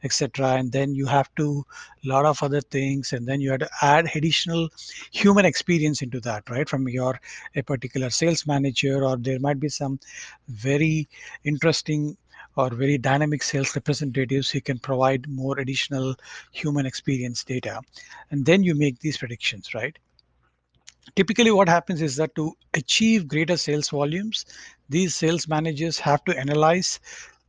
etc. 0.02 0.54
And 0.54 0.72
then 0.72 0.94
you 0.94 1.06
have 1.06 1.32
to 1.36 1.64
a 2.04 2.08
lot 2.08 2.24
of 2.24 2.42
other 2.42 2.60
things, 2.60 3.12
and 3.12 3.26
then 3.26 3.40
you 3.40 3.50
have 3.50 3.60
to 3.60 3.70
add 3.82 4.10
additional 4.14 4.68
human 5.12 5.44
experience 5.44 6.02
into 6.02 6.20
that, 6.20 6.48
right? 6.50 6.68
From 6.68 6.88
your 6.88 7.20
a 7.54 7.62
particular 7.62 8.10
sales 8.10 8.46
manager, 8.46 9.04
or 9.04 9.16
there 9.16 9.38
might 9.38 9.60
be 9.60 9.68
some 9.68 10.00
very 10.48 11.08
interesting 11.44 12.16
or 12.58 12.70
very 12.70 12.98
dynamic 12.98 13.42
sales 13.42 13.74
representatives 13.76 14.50
who 14.50 14.60
can 14.60 14.78
provide 14.80 15.28
more 15.28 15.60
additional 15.60 16.16
human 16.50 16.86
experience 16.86 17.44
data. 17.44 17.80
And 18.32 18.44
then 18.44 18.64
you 18.64 18.74
make 18.74 18.98
these 18.98 19.16
predictions, 19.16 19.74
right? 19.74 19.96
Typically 21.14 21.52
what 21.52 21.68
happens 21.68 22.02
is 22.02 22.16
that 22.16 22.34
to 22.34 22.52
achieve 22.74 23.28
greater 23.28 23.56
sales 23.56 23.88
volumes, 23.90 24.44
these 24.88 25.14
sales 25.14 25.46
managers 25.46 26.00
have 26.00 26.24
to 26.24 26.36
analyze 26.36 26.98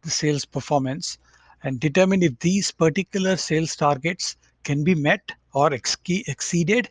the 0.03 0.11
sales 0.11 0.45
performance 0.45 1.17
and 1.63 1.79
determine 1.79 2.21
if 2.21 2.37
these 2.39 2.71
particular 2.71 3.35
sales 3.35 3.75
targets 3.75 4.37
can 4.63 4.83
be 4.83 4.93
met 4.93 5.31
or 5.53 5.73
ex 5.73 5.97
exceeded 6.07 6.89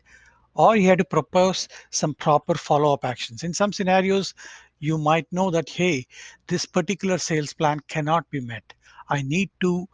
or 0.55 0.75
you 0.75 0.89
have 0.89 0.97
to 0.97 1.05
propose 1.05 1.69
some 1.89 2.13
proper 2.13 2.53
follow-up 2.53 3.05
actions. 3.05 3.43
In 3.43 3.53
some 3.53 3.71
scenarios, 3.71 4.33
you 4.79 4.97
might 4.97 5.27
know 5.31 5.51
that, 5.51 5.69
hey, 5.69 6.05
this 6.47 6.65
particular 6.65 7.17
sales 7.17 7.53
plan 7.53 7.79
cannot 7.87 8.29
be 8.29 8.39
met. 8.39 8.73
I 9.09 9.21
need 9.21 9.49
to 9.61 9.87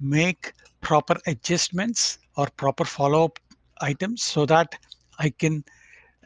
make 0.00 0.52
proper 0.80 1.16
adjustments 1.26 2.18
or 2.36 2.48
proper 2.56 2.84
follow-up 2.84 3.38
items 3.80 4.22
so 4.22 4.46
that 4.46 4.74
I 5.18 5.30
can 5.30 5.64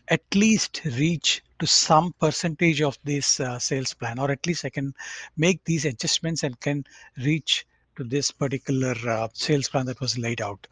at 0.08 0.22
least 0.34 0.80
reach 0.84 1.42
to 1.58 1.66
some 1.66 2.14
percentage 2.20 2.80
of 2.80 2.98
this 3.04 3.40
uh, 3.40 3.58
sales 3.58 3.92
plan 3.94 4.18
or 4.18 4.30
at 4.30 4.46
least 4.46 4.64
I 4.64 4.70
can 4.70 4.94
make 5.36 5.62
these 5.64 5.84
adjustments 5.84 6.42
and 6.42 6.58
can 6.60 6.84
reach 7.18 7.66
to 7.96 8.04
this 8.04 8.30
particular 8.30 8.94
uh, 9.08 9.28
sales 9.32 9.68
plan 9.68 9.86
that 9.86 10.00
was 10.00 10.16
laid 10.16 10.40
out 10.40 10.66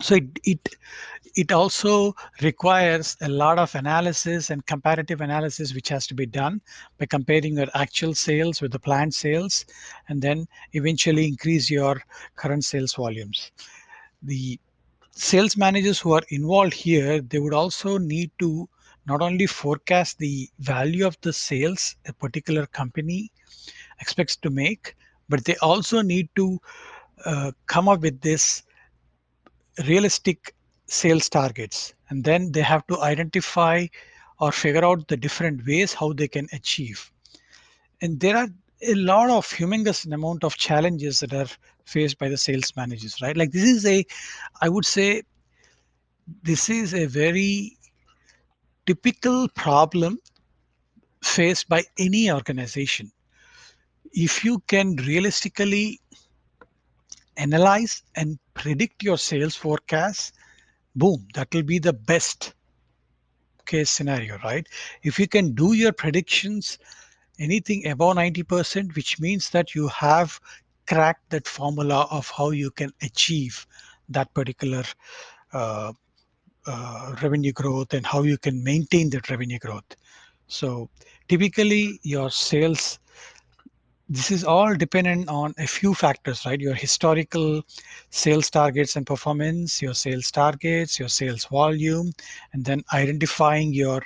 so 0.00 0.16
it, 0.16 0.38
it 0.44 0.68
it 1.36 1.50
also 1.50 2.14
requires 2.42 3.16
a 3.22 3.28
lot 3.28 3.58
of 3.58 3.74
analysis 3.74 4.50
and 4.50 4.64
comparative 4.66 5.20
analysis 5.20 5.74
which 5.74 5.88
has 5.88 6.06
to 6.06 6.14
be 6.14 6.26
done 6.26 6.60
by 6.98 7.06
comparing 7.06 7.56
your 7.56 7.66
actual 7.74 8.14
sales 8.14 8.60
with 8.60 8.70
the 8.70 8.78
planned 8.78 9.12
sales 9.12 9.64
and 10.08 10.22
then 10.22 10.46
eventually 10.74 11.26
increase 11.26 11.68
your 11.70 12.00
current 12.36 12.64
sales 12.64 12.94
volumes. 12.94 13.50
The 14.22 14.60
sales 15.10 15.56
managers 15.56 15.98
who 15.98 16.12
are 16.12 16.22
involved 16.30 16.74
here 16.74 17.20
they 17.20 17.38
would 17.38 17.54
also 17.54 17.98
need 17.98 18.30
to 18.38 18.68
not 19.06 19.20
only 19.20 19.46
forecast 19.46 20.18
the 20.18 20.48
value 20.60 21.06
of 21.06 21.16
the 21.20 21.32
sales 21.32 21.96
a 22.06 22.12
particular 22.12 22.66
company 22.66 23.30
expects 24.00 24.36
to 24.36 24.50
make 24.50 24.96
but 25.28 25.44
they 25.44 25.56
also 25.56 26.02
need 26.02 26.28
to 26.36 26.58
uh, 27.24 27.52
come 27.66 27.88
up 27.88 28.00
with 28.00 28.20
this 28.20 28.62
realistic 29.86 30.54
sales 30.86 31.28
targets 31.28 31.94
and 32.10 32.24
then 32.24 32.52
they 32.52 32.60
have 32.60 32.86
to 32.86 33.00
identify 33.00 33.86
or 34.40 34.52
figure 34.52 34.84
out 34.84 35.08
the 35.08 35.16
different 35.16 35.66
ways 35.66 35.92
how 35.92 36.12
they 36.12 36.28
can 36.28 36.46
achieve. 36.52 37.10
And 38.02 38.20
there 38.20 38.36
are 38.36 38.48
a 38.82 38.94
lot 38.94 39.30
of 39.30 39.46
humongous 39.46 40.10
amount 40.12 40.44
of 40.44 40.56
challenges 40.56 41.20
that 41.20 41.32
are 41.32 41.48
faced 41.84 42.18
by 42.18 42.28
the 42.28 42.36
sales 42.36 42.72
managers 42.76 43.20
right? 43.22 43.36
Like 43.36 43.52
this 43.52 43.64
is 43.64 43.86
a 43.86 44.04
i 44.60 44.68
would 44.68 44.84
say 44.84 45.22
this 46.42 46.68
is 46.68 46.94
a 46.94 47.06
very 47.06 47.76
typical 48.86 49.48
problem 49.48 50.18
faced 51.22 51.68
by 51.68 51.82
any 51.98 52.30
organization. 52.30 53.10
If 54.12 54.44
you 54.44 54.60
can 54.66 54.96
realistically 54.96 56.00
analyze 57.36 58.02
and 58.16 58.38
predict 58.54 59.02
your 59.02 59.18
sales 59.18 59.56
forecast, 59.56 60.34
boom, 60.96 61.26
that 61.34 61.52
will 61.52 61.62
be 61.62 61.78
the 61.78 61.92
best 61.92 62.54
case 63.66 63.90
scenario, 63.90 64.38
right? 64.44 64.66
If 65.02 65.18
you 65.18 65.26
can 65.26 65.54
do 65.54 65.72
your 65.72 65.92
predictions, 65.92 66.78
anything 67.38 67.86
above 67.88 68.16
90%, 68.16 68.94
which 68.94 69.20
means 69.20 69.50
that 69.50 69.74
you 69.74 69.88
have 69.88 70.38
cracked 70.86 71.30
that 71.30 71.46
formula 71.46 72.06
of 72.10 72.30
how 72.30 72.50
you 72.50 72.70
can 72.70 72.90
achieve 73.02 73.66
that 74.08 74.32
particular 74.34 74.84
uh, 75.52 75.92
uh, 76.66 77.16
revenue 77.22 77.52
growth 77.52 77.94
and 77.94 78.06
how 78.06 78.22
you 78.22 78.38
can 78.38 78.62
maintain 78.62 79.10
that 79.10 79.30
revenue 79.30 79.58
growth. 79.58 79.96
So 80.46 80.90
typically 81.28 82.00
your 82.02 82.30
sales 82.30 82.98
this 84.08 84.30
is 84.30 84.44
all 84.44 84.74
dependent 84.74 85.28
on 85.28 85.54
a 85.58 85.66
few 85.66 85.94
factors, 85.94 86.44
right? 86.44 86.60
Your 86.60 86.74
historical 86.74 87.62
sales 88.10 88.50
targets 88.50 88.96
and 88.96 89.06
performance, 89.06 89.80
your 89.80 89.94
sales 89.94 90.30
targets, 90.30 90.98
your 90.98 91.08
sales 91.08 91.46
volume, 91.46 92.12
and 92.52 92.64
then 92.64 92.84
identifying 92.92 93.72
your 93.72 94.02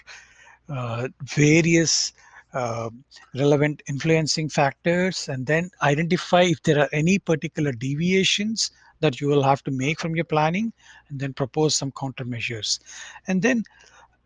uh, 0.69 1.09
various 1.23 2.13
uh, 2.55 2.91
relevant 3.35 3.83
influencing 3.89 4.49
factors, 4.49 5.29
and 5.29 5.47
then 5.47 5.71
identify 5.83 6.43
if 6.43 6.63
there 6.63 6.79
are 6.79 6.89
any 6.93 7.19
particular 7.19 7.73
deviations 7.73 8.71
that 9.01 9.21
you 9.21 9.29
will 9.29 9.43
have 9.43 9.63
to 9.65 9.71
make 9.71 10.01
from 10.01 10.15
your 10.15 10.25
planning, 10.25 10.73
and 11.09 11.19
then 11.19 11.33
propose 11.33 11.75
some 11.75 11.91
countermeasures. 11.93 12.79
And 13.27 13.43
then 13.43 13.65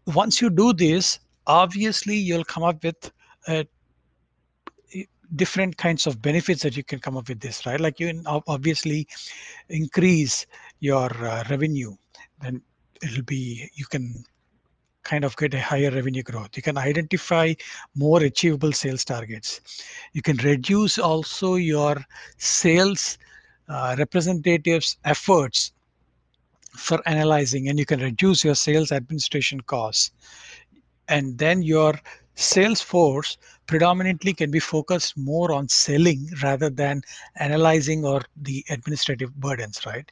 once 0.07 0.41
you 0.41 0.51
do 0.51 0.73
this, 0.73 1.19
obviously 1.47 2.17
you'll 2.17 2.45
come 2.45 2.63
up 2.63 2.85
with 2.85 3.11
a 3.49 3.67
different 5.37 5.77
kinds 5.77 6.07
of 6.07 6.21
benefits 6.21 6.63
that 6.63 6.77
you 6.77 6.85
can 6.85 6.99
come 6.99 7.17
up 7.17 7.29
with 7.29 7.41
this, 7.41 7.67
right? 7.67 7.81
Like 7.81 8.01
you 8.01 8.23
obviously 8.27 9.07
increase 9.69 10.47
your 10.81 11.11
uh, 11.27 11.45
revenue, 11.49 11.95
then 12.41 12.63
it'll 13.03 13.25
be, 13.25 13.69
you 13.75 13.87
can 13.87 14.25
kind 15.03 15.25
of 15.25 15.37
get 15.37 15.55
a 15.55 15.61
higher 15.61 15.91
revenue 15.91 16.23
growth. 16.23 16.51
You 16.55 16.63
can 16.63 16.79
identify 16.79 17.55
more 17.95 18.23
achievable 18.23 18.73
sales 18.73 19.05
targets. 19.05 19.61
You 20.13 20.23
can 20.23 20.37
reduce 20.39 20.99
also 20.99 21.57
your 21.57 21.97
sales 22.39 23.19
uh, 23.69 23.97
representatives' 23.99 24.99
efforts 25.05 25.73
for 26.77 27.01
analyzing, 27.07 27.69
and 27.69 27.79
you 27.79 27.85
can 27.85 28.01
reduce 28.01 28.45
your 28.45 28.55
sales 28.55 28.93
administration 28.93 29.61
costs. 29.63 30.13
And 31.09 31.37
then 31.37 31.63
your 31.63 31.95
sales 32.35 32.81
force 32.81 33.37
predominantly 33.67 34.33
can 34.33 34.51
be 34.51 34.59
focused 34.59 35.17
more 35.17 35.53
on 35.53 35.69
selling 35.69 36.29
rather 36.43 36.71
than 36.71 37.03
analyzing 37.37 38.05
or 38.05 38.23
the 38.37 38.65
administrative 38.71 39.35
burdens, 39.35 39.85
right? 39.87 40.11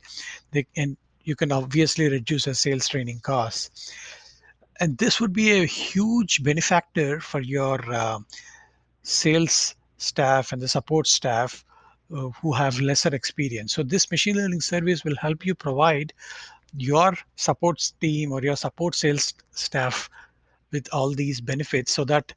They, 0.53 0.67
and 0.77 0.97
you 1.25 1.37
can 1.37 1.53
obviously 1.53 2.09
reduce 2.09 2.47
your 2.47 2.55
sales 2.55 2.89
training 2.89 3.21
costs. 3.21 3.93
And 4.81 4.97
this 4.99 5.21
would 5.21 5.33
be 5.33 5.51
a 5.53 5.67
huge 5.67 6.43
benefactor 6.43 7.21
for 7.21 7.41
your 7.41 7.79
uh, 7.93 8.19
sales 9.03 9.75
staff 9.99 10.53
and 10.53 10.63
the 10.63 10.69
support 10.69 11.07
staff 11.07 11.65
uh, 12.15 12.29
who 12.41 12.53
have 12.53 12.81
lesser 12.81 13.15
experience. 13.15 13.75
So 13.75 13.83
this 13.83 14.11
machine 14.11 14.37
learning 14.37 14.63
service 14.63 15.05
will 15.05 15.17
help 15.17 15.45
you 15.45 15.55
provide 15.55 16.13
your 16.77 17.17
support 17.37 17.93
team 18.01 18.33
or 18.33 18.43
your 18.43 18.57
support 18.57 18.95
sales 18.95 19.35
staff 19.51 20.09
with 20.73 20.89
all 20.93 21.13
these 21.13 21.41
benefits 21.41 21.93
so 21.93 22.05
that 22.05 22.33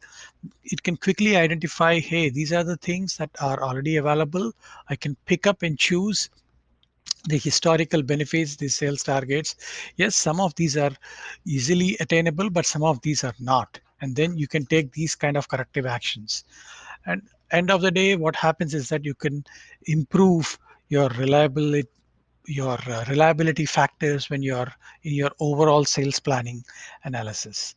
it 0.64 0.84
can 0.84 0.98
quickly 0.98 1.36
identify 1.36 2.00
hey 2.00 2.30
these 2.30 2.52
are 2.52 2.64
the 2.64 2.78
things 2.78 3.18
that 3.18 3.30
are 3.42 3.62
already 3.64 3.98
available. 3.98 4.52
I 4.90 4.96
can 4.96 5.16
pick 5.26 5.48
up 5.48 5.64
and 5.64 5.78
choose 5.78 6.30
the 7.30 7.38
historical 7.38 8.04
benefits 8.04 8.56
the 8.56 8.68
sales 8.68 9.04
targets. 9.04 9.56
Yes 9.98 10.16
some 10.16 10.40
of 10.40 10.56
these 10.56 10.78
are 10.78 10.92
easily 11.46 11.98
attainable 12.00 12.50
but 12.50 12.66
some 12.66 12.84
of 12.84 13.02
these 13.02 13.24
are 13.24 13.36
not. 13.40 13.80
And 14.02 14.16
then 14.16 14.38
you 14.38 14.48
can 14.48 14.66
take 14.66 14.92
these 14.92 15.16
kind 15.16 15.38
of 15.38 15.48
corrective 15.48 15.86
actions. 15.86 16.44
And 17.06 17.22
end 17.52 17.72
of 17.72 17.82
the 17.82 17.92
day 17.92 18.16
what 18.16 18.36
happens 18.36 18.74
is 18.74 18.90
that 18.90 19.06
you 19.06 19.14
can 19.14 19.44
improve 19.86 20.58
your 20.90 21.10
reliability 21.10 21.90
your 22.46 22.78
uh, 22.88 23.06
reliability 23.08 23.66
factors 23.66 24.30
when 24.30 24.44
you're 24.44 24.72
in 25.04 25.14
your 25.14 25.32
overall 25.40 25.86
sales 25.86 26.20
planning 26.20 26.64
analysis 27.06 27.76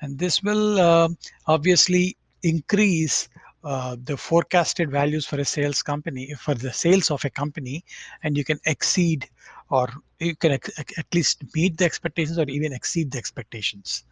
and 0.00 0.18
this 0.18 0.42
will 0.42 0.80
uh, 0.80 1.08
obviously 1.46 2.16
increase 2.42 3.28
uh, 3.64 3.96
the 4.04 4.16
forecasted 4.16 4.90
values 4.90 5.24
for 5.24 5.40
a 5.40 5.44
sales 5.44 5.82
company 5.82 6.34
for 6.34 6.54
the 6.54 6.72
sales 6.72 7.10
of 7.10 7.24
a 7.24 7.30
company 7.30 7.82
and 8.22 8.36
you 8.36 8.44
can 8.44 8.58
exceed 8.66 9.28
or 9.70 9.88
you 10.18 10.36
can 10.36 10.52
at 10.52 11.14
least 11.14 11.42
meet 11.54 11.78
the 11.78 11.84
expectations 11.84 12.38
or 12.38 12.44
even 12.48 12.72
exceed 12.72 13.10
the 13.10 13.18
expectations. 13.18 14.04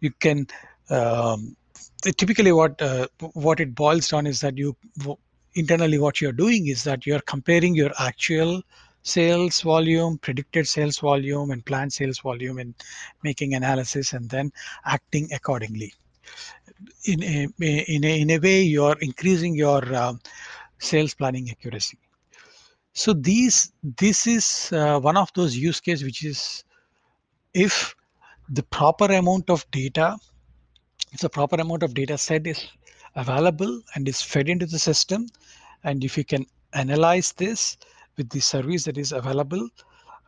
You 0.00 0.10
can 0.20 0.46
um, 0.88 1.54
typically 2.16 2.52
what 2.52 2.80
uh, 2.80 3.08
what 3.34 3.60
it 3.60 3.74
boils 3.74 4.08
down 4.08 4.26
is 4.26 4.40
that 4.40 4.56
you 4.56 4.74
internally 5.54 5.98
what 5.98 6.20
you're 6.20 6.32
doing 6.32 6.68
is 6.68 6.84
that 6.84 7.04
you're 7.04 7.20
comparing 7.20 7.74
your 7.74 7.90
actual 7.98 8.62
sales 9.02 9.62
volume, 9.62 10.18
predicted 10.18 10.66
sales 10.66 10.98
volume, 10.98 11.50
and 11.50 11.64
planned 11.64 11.92
sales 11.92 12.18
volume, 12.18 12.58
and 12.58 12.74
making 13.22 13.54
analysis 13.54 14.12
and 14.12 14.28
then 14.28 14.52
acting 14.84 15.28
accordingly. 15.32 15.92
In 17.04 17.22
a, 17.22 17.48
in 17.60 18.04
a, 18.04 18.20
in 18.20 18.30
a 18.30 18.38
way, 18.38 18.62
you're 18.62 18.96
increasing 19.00 19.54
your 19.54 19.82
uh, 19.94 20.14
sales 20.78 21.14
planning 21.14 21.50
accuracy. 21.50 21.98
So 22.92 23.12
these 23.12 23.72
this 23.82 24.26
is 24.26 24.70
uh, 24.72 24.98
one 24.98 25.16
of 25.16 25.30
those 25.34 25.56
use 25.56 25.80
cases 25.80 26.04
which 26.04 26.24
is 26.24 26.64
if 27.54 27.94
the 28.48 28.62
proper 28.64 29.06
amount 29.06 29.48
of 29.48 29.64
data, 29.70 30.16
if 31.12 31.20
the 31.20 31.28
proper 31.28 31.56
amount 31.60 31.82
of 31.82 31.94
data 31.94 32.18
set 32.18 32.46
is 32.46 32.68
available 33.14 33.80
and 33.94 34.08
is 34.08 34.20
fed 34.20 34.48
into 34.48 34.66
the 34.66 34.78
system, 34.78 35.26
and 35.84 36.04
if 36.04 36.18
you 36.18 36.24
can 36.24 36.44
analyze 36.72 37.32
this 37.32 37.76
with 38.20 38.28
the 38.28 38.40
service 38.40 38.84
that 38.84 38.98
is 38.98 39.12
available 39.12 39.66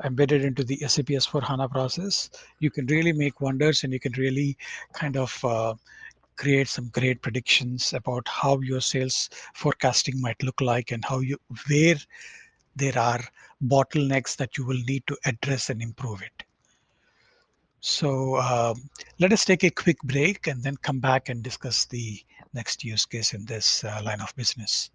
embedded 0.04 0.44
into 0.44 0.64
the 0.64 0.78
SAP 0.78 1.08
S4 1.22 1.42
HANA 1.42 1.68
process, 1.68 2.30
you 2.58 2.70
can 2.70 2.86
really 2.86 3.12
make 3.12 3.42
wonders 3.42 3.84
and 3.84 3.92
you 3.92 4.00
can 4.00 4.12
really 4.12 4.56
kind 4.94 5.18
of 5.18 5.44
uh, 5.44 5.74
create 6.36 6.68
some 6.68 6.88
great 6.88 7.20
predictions 7.20 7.92
about 7.92 8.26
how 8.26 8.58
your 8.60 8.80
sales 8.80 9.28
forecasting 9.54 10.18
might 10.22 10.42
look 10.42 10.58
like 10.62 10.90
and 10.90 11.04
how 11.04 11.18
you 11.20 11.36
where 11.68 11.98
there 12.74 12.98
are 12.98 13.20
bottlenecks 13.66 14.34
that 14.36 14.56
you 14.56 14.64
will 14.64 14.82
need 14.88 15.06
to 15.06 15.16
address 15.26 15.68
and 15.68 15.82
improve 15.82 16.22
it. 16.22 16.46
So 17.80 18.36
um, 18.36 18.88
let 19.20 19.34
us 19.34 19.44
take 19.44 19.64
a 19.64 19.70
quick 19.70 20.00
break 20.04 20.46
and 20.46 20.62
then 20.62 20.76
come 20.78 20.98
back 20.98 21.28
and 21.28 21.42
discuss 21.42 21.84
the 21.84 22.18
next 22.54 22.82
use 22.84 23.04
case 23.04 23.34
in 23.34 23.44
this 23.44 23.84
uh, 23.84 24.00
line 24.02 24.22
of 24.22 24.34
business. 24.34 24.90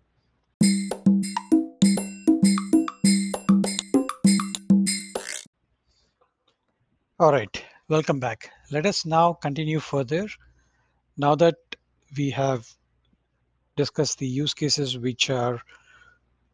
All 7.19 7.31
right, 7.31 7.65
welcome 7.89 8.19
back. 8.19 8.51
Let 8.69 8.85
us 8.85 9.03
now 9.03 9.33
continue 9.33 9.79
further. 9.79 10.27
Now 11.17 11.33
that 11.33 11.55
we 12.15 12.29
have 12.29 12.71
discussed 13.75 14.19
the 14.19 14.27
use 14.27 14.53
cases 14.53 14.99
which 14.99 15.31
are 15.31 15.59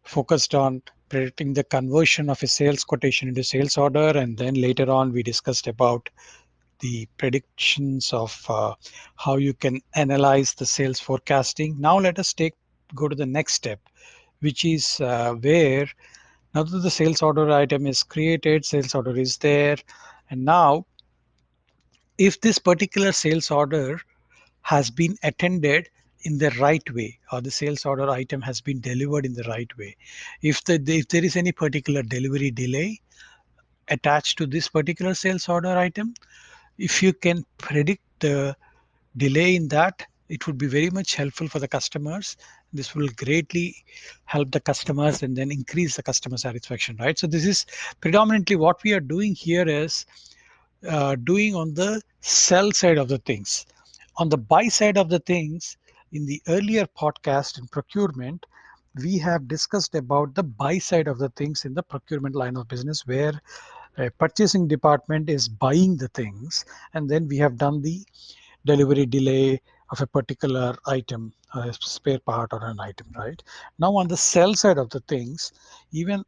focused 0.04 0.56
on 0.56 0.82
predicting 1.10 1.52
the 1.52 1.66
conversion 1.66 2.30
of 2.30 2.42
a 2.42 2.48
sales 2.48 2.86
quotation 2.86 3.28
into 3.28 3.44
sales 3.44 3.78
order, 3.78 4.18
and 4.18 4.38
then 4.38 4.54
later 4.54 4.90
on 4.90 5.12
we 5.12 5.22
discussed 5.22 5.68
about 5.68 6.10
the 6.80 7.10
predictions 7.18 8.14
of 8.14 8.46
uh, 8.48 8.74
how 9.18 9.36
you 9.36 9.54
can 9.54 9.82
analyze 9.96 10.54
the 10.54 10.66
sales 10.66 10.98
forecasting. 10.98 11.76
Now 11.78 12.00
let 12.00 12.20
us 12.20 12.32
take 12.32 12.54
go 12.96 13.10
to 13.10 13.16
the 13.18 13.26
next 13.26 13.56
step, 13.56 13.82
which 14.40 14.64
is 14.64 15.02
uh, 15.02 15.34
where 15.34 15.88
now 16.56 16.64
that 16.64 16.78
the 16.78 16.90
sales 16.90 17.22
order 17.22 17.52
item 17.52 17.86
is 17.86 18.02
created, 18.02 18.64
sales 18.64 18.96
order 18.96 19.18
is 19.18 19.36
there, 19.38 19.76
and 20.34 20.46
now, 20.46 20.88
if 22.18 22.42
this 22.42 22.58
particular 22.58 23.12
sales 23.12 23.52
order 23.52 24.02
has 24.64 24.90
been 24.90 25.16
attended 25.22 25.90
in 26.22 26.40
the 26.40 26.50
right 26.60 26.92
way 26.92 27.20
or 27.32 27.40
the 27.40 27.52
sales 27.52 27.86
order 27.86 28.10
item 28.10 28.42
has 28.42 28.60
been 28.60 28.82
delivered 28.82 29.28
in 29.28 29.34
the 29.34 29.44
right 29.44 29.78
way 29.78 29.96
if 30.42 30.64
the 30.64 30.76
if 30.88 31.08
there 31.10 31.24
is 31.24 31.36
any 31.36 31.52
particular 31.52 32.02
delivery 32.02 32.50
delay 32.50 33.00
attached 33.90 34.38
to 34.38 34.48
this 34.48 34.70
particular 34.70 35.14
sales 35.14 35.48
order 35.50 35.78
item 35.78 36.14
if 36.78 37.04
you 37.04 37.12
can 37.14 37.46
predict 37.58 38.02
the 38.22 38.56
delay 39.18 39.56
in 39.56 39.68
that 39.68 40.08
it 40.30 40.48
would 40.48 40.58
be 40.58 40.68
very 40.68 40.90
much 40.90 41.16
helpful 41.16 41.48
for 41.50 41.60
the 41.60 41.68
customers 41.68 42.38
this 42.74 42.96
will 42.96 43.08
greatly 43.16 43.76
help 44.26 44.52
the 44.52 44.60
customers 44.60 45.24
and 45.24 45.36
then 45.36 45.52
increase 45.52 45.96
the 45.96 46.04
customer 46.04 46.38
satisfaction 46.38 46.98
right? 47.00 47.18
So 47.18 47.28
this 47.28 47.46
is 47.46 47.66
predominantly 48.02 48.56
what 48.56 48.84
we 48.84 48.94
are 48.94 49.00
doing 49.00 49.36
here 49.36 49.68
is 49.68 50.06
uh, 50.88 51.16
doing 51.24 51.56
on 51.56 51.74
the 51.74 52.02
sell 52.22 52.72
side 52.72 52.98
of 52.98 53.08
the 53.08 53.20
things. 53.20 53.66
On 54.18 54.30
the 54.30 54.38
buy 54.38 54.68
side 54.68 54.98
of 54.98 55.10
the 55.10 55.20
things 55.20 55.78
in 56.12 56.26
the 56.26 56.42
earlier 56.48 56.86
podcast 57.00 57.60
in 57.60 57.68
procurement 57.68 58.46
we 59.02 59.18
have 59.18 59.48
discussed 59.48 59.96
about 59.96 60.36
the 60.36 60.44
buy 60.44 60.78
side 60.78 61.08
of 61.08 61.18
the 61.18 61.30
things 61.30 61.66
in 61.66 61.74
the 61.74 61.82
procurement 61.82 62.36
line 62.36 62.56
of 62.58 62.68
business 62.68 63.08
where 63.08 63.34
a 63.98 64.10
purchasing 64.12 64.68
department 64.68 65.30
is 65.30 65.48
buying 65.48 65.98
the 65.98 66.08
things 66.10 66.66
and 66.94 67.10
then 67.10 67.28
we 67.28 67.38
have 67.38 67.58
done 67.58 67.82
the 67.82 68.04
delivery 68.66 69.06
delay 69.06 69.60
of 69.92 70.02
a 70.02 70.08
particular 70.08 70.76
item, 70.88 71.34
a 71.54 71.74
spare 71.74 72.20
part 72.20 72.52
or 72.54 72.66
an 72.66 72.80
item, 72.80 73.08
right? 73.16 73.42
Now 73.80 73.96
on 73.96 74.08
the 74.08 74.18
sell 74.18 74.54
side 74.56 74.78
of 74.78 74.90
the 74.90 75.02
things, 75.02 75.52
even 75.92 76.24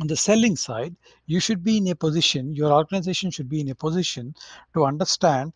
on 0.00 0.06
the 0.06 0.16
selling 0.16 0.56
side, 0.56 0.94
you 1.26 1.40
should 1.40 1.62
be 1.62 1.76
in 1.76 1.88
a 1.88 1.94
position, 1.94 2.54
your 2.54 2.72
organization 2.72 3.30
should 3.30 3.48
be 3.48 3.60
in 3.60 3.70
a 3.70 3.74
position 3.74 4.34
to 4.74 4.84
understand, 4.84 5.52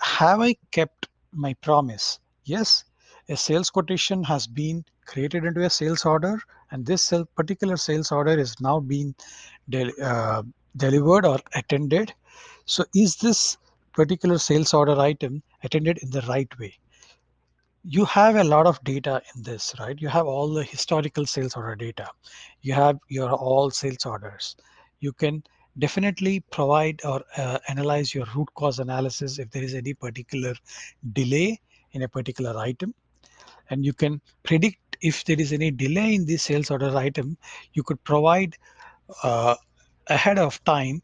have 0.00 0.40
I 0.40 0.56
kept 0.70 1.08
my 1.32 1.54
promise? 1.54 2.18
Yes. 2.44 2.84
a 3.28 3.36
sales 3.36 3.70
quotation 3.70 4.22
has 4.22 4.46
been 4.46 4.84
created 5.04 5.44
into 5.44 5.64
a 5.64 5.70
sales 5.70 6.04
order 6.04 6.40
and 6.70 6.86
this 6.86 7.12
particular 7.36 7.76
sales 7.76 8.12
order 8.12 8.38
is 8.38 8.60
now 8.60 8.80
being 8.80 9.14
de 9.68 9.92
uh, 10.02 10.42
delivered 10.76 11.24
or 11.26 11.38
attended. 11.54 12.12
So 12.66 12.84
is 12.94 13.16
this 13.16 13.58
particular 13.92 14.38
sales 14.38 14.74
order 14.74 14.98
item 15.00 15.42
attended 15.62 15.98
in 16.02 16.10
the 16.10 16.22
right 16.22 16.58
way? 16.58 16.74
You 17.88 18.04
have 18.06 18.34
a 18.36 18.44
lot 18.44 18.66
of 18.66 18.82
data 18.84 19.22
in 19.34 19.42
this, 19.42 19.74
right? 19.78 19.96
You 20.00 20.08
have 20.08 20.26
all 20.26 20.52
the 20.52 20.64
historical 20.64 21.24
sales 21.24 21.56
order 21.56 21.76
data. 21.76 22.08
You 22.62 22.74
have 22.74 22.98
your 23.08 23.30
all 23.32 23.70
sales 23.70 24.04
orders. 24.04 24.56
You 25.00 25.12
can 25.12 25.42
definitely 25.78 26.40
provide 26.50 27.00
or 27.04 27.22
uh, 27.36 27.58
analyze 27.68 28.14
your 28.14 28.26
root 28.34 28.48
cause 28.54 28.78
analysis 28.80 29.38
if 29.38 29.50
there 29.50 29.62
is 29.62 29.74
any 29.74 29.94
particular 29.94 30.54
delay 31.12 31.60
in 31.92 32.02
a 32.02 32.08
particular 32.08 32.58
item 32.58 32.94
and 33.70 33.84
you 33.84 33.92
can 33.92 34.20
predict 34.42 34.96
if 35.02 35.24
there 35.24 35.40
is 35.40 35.52
any 35.52 35.70
delay 35.70 36.14
in 36.14 36.24
the 36.26 36.36
sales 36.36 36.70
order 36.70 36.96
item 36.96 37.36
you 37.74 37.82
could 37.82 38.02
provide 38.04 38.56
uh, 39.22 39.54
ahead 40.08 40.38
of 40.38 40.62
time 40.64 41.02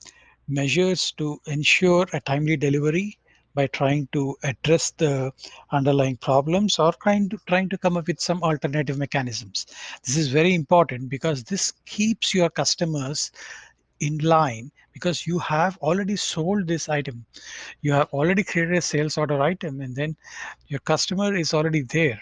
measures 0.48 1.12
to 1.12 1.38
ensure 1.46 2.06
a 2.12 2.20
timely 2.20 2.56
delivery 2.56 3.18
by 3.54 3.66
trying 3.68 4.08
to 4.12 4.36
address 4.42 4.90
the 4.92 5.32
underlying 5.70 6.16
problems 6.16 6.78
or 6.78 6.92
trying 7.02 7.28
to 7.28 7.38
trying 7.46 7.68
to 7.68 7.78
come 7.78 7.96
up 7.96 8.06
with 8.06 8.20
some 8.20 8.42
alternative 8.42 8.98
mechanisms. 8.98 9.66
This 10.04 10.16
is 10.16 10.28
very 10.28 10.54
important 10.54 11.08
because 11.08 11.44
this 11.44 11.72
keeps 11.84 12.34
your 12.34 12.50
customers 12.50 13.30
in 14.00 14.18
line 14.18 14.70
because 14.92 15.26
you 15.26 15.38
have 15.38 15.76
already 15.78 16.16
sold 16.16 16.66
this 16.66 16.88
item. 16.88 17.24
You 17.80 17.92
have 17.92 18.08
already 18.12 18.42
created 18.42 18.76
a 18.76 18.82
sales 18.82 19.16
order 19.16 19.40
item 19.40 19.80
and 19.80 19.94
then 19.94 20.16
your 20.68 20.80
customer 20.80 21.34
is 21.34 21.54
already 21.54 21.82
there. 21.82 22.20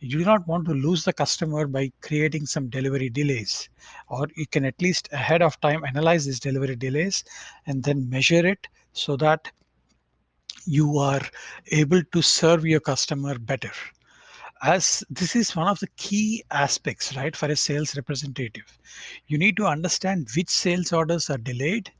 You 0.00 0.18
do 0.18 0.24
not 0.24 0.46
want 0.48 0.66
to 0.66 0.74
lose 0.74 1.04
the 1.04 1.12
customer 1.12 1.66
by 1.66 1.92
creating 2.00 2.46
some 2.46 2.68
delivery 2.68 3.08
delays 3.08 3.68
or 4.08 4.26
you 4.36 4.46
can 4.46 4.64
at 4.64 4.80
least 4.82 5.08
ahead 5.12 5.42
of 5.42 5.60
time 5.60 5.84
analyze 5.84 6.24
these 6.24 6.40
delivery 6.40 6.74
delays 6.74 7.22
and 7.66 7.82
then 7.84 8.10
measure 8.10 8.44
it 8.44 8.66
so 8.92 9.16
that 9.16 9.50
you 10.66 10.98
are 10.98 11.22
able 11.70 12.02
to 12.12 12.22
serve 12.22 12.64
your 12.64 12.80
customer 12.80 13.38
better 13.38 13.72
as 14.62 15.02
this 15.10 15.34
is 15.34 15.56
one 15.56 15.66
of 15.66 15.80
the 15.80 15.88
key 15.96 16.44
aspects, 16.52 17.16
right, 17.16 17.34
for 17.34 17.46
a 17.48 17.56
sales 17.56 17.96
representative. 17.96 18.78
You 19.26 19.36
need 19.36 19.56
to 19.56 19.66
understand 19.66 20.28
which 20.36 20.50
sales 20.50 20.92
orders 20.92 21.28
are 21.30 21.38
delayed 21.38 21.90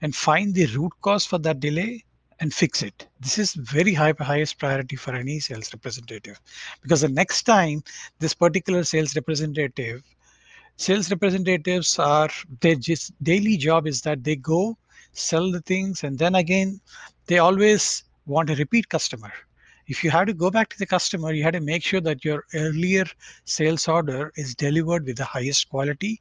and 0.00 0.14
find 0.14 0.54
the 0.54 0.66
root 0.66 0.92
cause 1.00 1.26
for 1.26 1.38
that 1.38 1.58
delay 1.60 2.04
and 2.40 2.54
fix 2.54 2.82
it. 2.82 3.08
This 3.20 3.38
is 3.38 3.54
very 3.54 3.94
high 3.94 4.14
highest 4.18 4.58
priority 4.58 4.96
for 4.96 5.14
any 5.14 5.40
sales 5.40 5.72
representative 5.72 6.40
because 6.82 7.00
the 7.00 7.08
next 7.08 7.42
time 7.42 7.82
this 8.20 8.34
particular 8.34 8.84
sales 8.84 9.16
representative, 9.16 10.02
sales 10.76 11.10
representatives 11.10 11.98
are 11.98 12.30
their 12.60 12.76
just 12.76 13.12
daily 13.22 13.56
job 13.56 13.86
is 13.86 14.02
that 14.02 14.22
they 14.22 14.36
go 14.36 14.76
sell 15.12 15.50
the 15.50 15.60
things 15.60 16.04
and 16.04 16.18
then 16.18 16.34
again 16.34 16.80
they 17.26 17.38
always 17.38 18.04
want 18.26 18.50
a 18.50 18.54
repeat 18.54 18.88
customer 18.88 19.32
if 19.86 20.02
you 20.02 20.10
have 20.10 20.26
to 20.26 20.32
go 20.32 20.50
back 20.50 20.70
to 20.70 20.78
the 20.78 20.86
customer, 20.86 21.32
you 21.32 21.42
have 21.42 21.52
to 21.52 21.60
make 21.60 21.82
sure 21.82 22.00
that 22.00 22.24
your 22.24 22.44
earlier 22.54 23.04
sales 23.44 23.86
order 23.86 24.32
is 24.36 24.54
delivered 24.54 25.04
with 25.04 25.16
the 25.16 25.24
highest 25.24 25.68
quality 25.68 26.20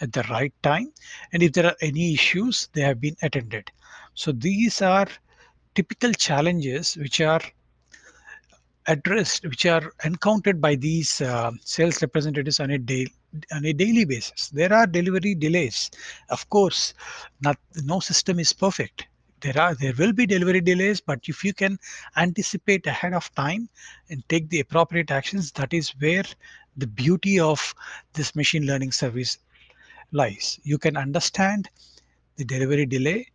at 0.00 0.12
the 0.12 0.24
right 0.30 0.52
time. 0.62 0.92
And 1.32 1.42
if 1.42 1.52
there 1.52 1.66
are 1.66 1.76
any 1.80 2.14
issues, 2.14 2.68
they 2.72 2.80
have 2.82 3.00
been 3.00 3.16
attended. 3.22 3.70
So 4.14 4.32
these 4.32 4.82
are 4.82 5.06
typical 5.74 6.12
challenges 6.12 6.96
which 6.96 7.20
are 7.20 7.40
addressed, 8.86 9.44
which 9.44 9.64
are 9.66 9.92
encountered 10.04 10.60
by 10.60 10.74
these 10.74 11.20
uh, 11.20 11.52
sales 11.60 12.02
representatives 12.02 12.60
on 12.60 12.70
a 12.70 13.06
on 13.52 13.64
a 13.64 13.72
daily 13.72 14.04
basis. 14.04 14.48
There 14.48 14.72
are 14.72 14.86
delivery 14.86 15.34
delays. 15.34 15.90
Of 16.30 16.48
course, 16.50 16.94
not 17.40 17.58
no 17.82 17.98
system 18.00 18.38
is 18.38 18.52
perfect 18.52 19.06
there 19.44 19.60
are 19.60 19.74
there 19.74 19.92
will 19.98 20.12
be 20.12 20.26
delivery 20.26 20.60
delays 20.60 21.00
but 21.00 21.20
if 21.28 21.44
you 21.44 21.52
can 21.52 21.78
anticipate 22.16 22.86
ahead 22.86 23.12
of 23.12 23.32
time 23.34 23.68
and 24.08 24.26
take 24.28 24.48
the 24.48 24.60
appropriate 24.60 25.10
actions 25.10 25.52
that 25.52 25.74
is 25.74 25.90
where 25.98 26.24
the 26.76 26.86
beauty 26.86 27.38
of 27.38 27.74
this 28.14 28.34
machine 28.34 28.66
learning 28.66 28.92
service 28.92 29.38
lies. 30.12 30.58
You 30.62 30.78
can 30.78 30.96
understand 30.96 31.68
the 32.36 32.44
delivery 32.44 32.86
delay 32.86 33.26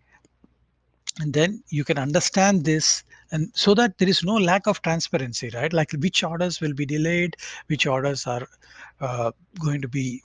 and 1.19 1.33
then 1.33 1.63
you 1.69 1.83
can 1.83 1.97
understand 1.97 2.65
this 2.65 3.03
and 3.31 3.51
so 3.53 3.73
that 3.75 3.97
there 3.97 4.09
is 4.09 4.23
no 4.23 4.35
lack 4.35 4.67
of 4.67 4.81
transparency 4.81 5.51
right? 5.53 5.71
Like 5.71 5.91
which 5.93 6.23
orders 6.23 6.59
will 6.61 6.73
be 6.73 6.85
delayed 6.85 7.35
which 7.67 7.85
orders 7.85 8.25
are 8.25 8.47
uh, 8.99 9.31
going 9.59 9.81
to 9.81 9.87
be 9.87 10.21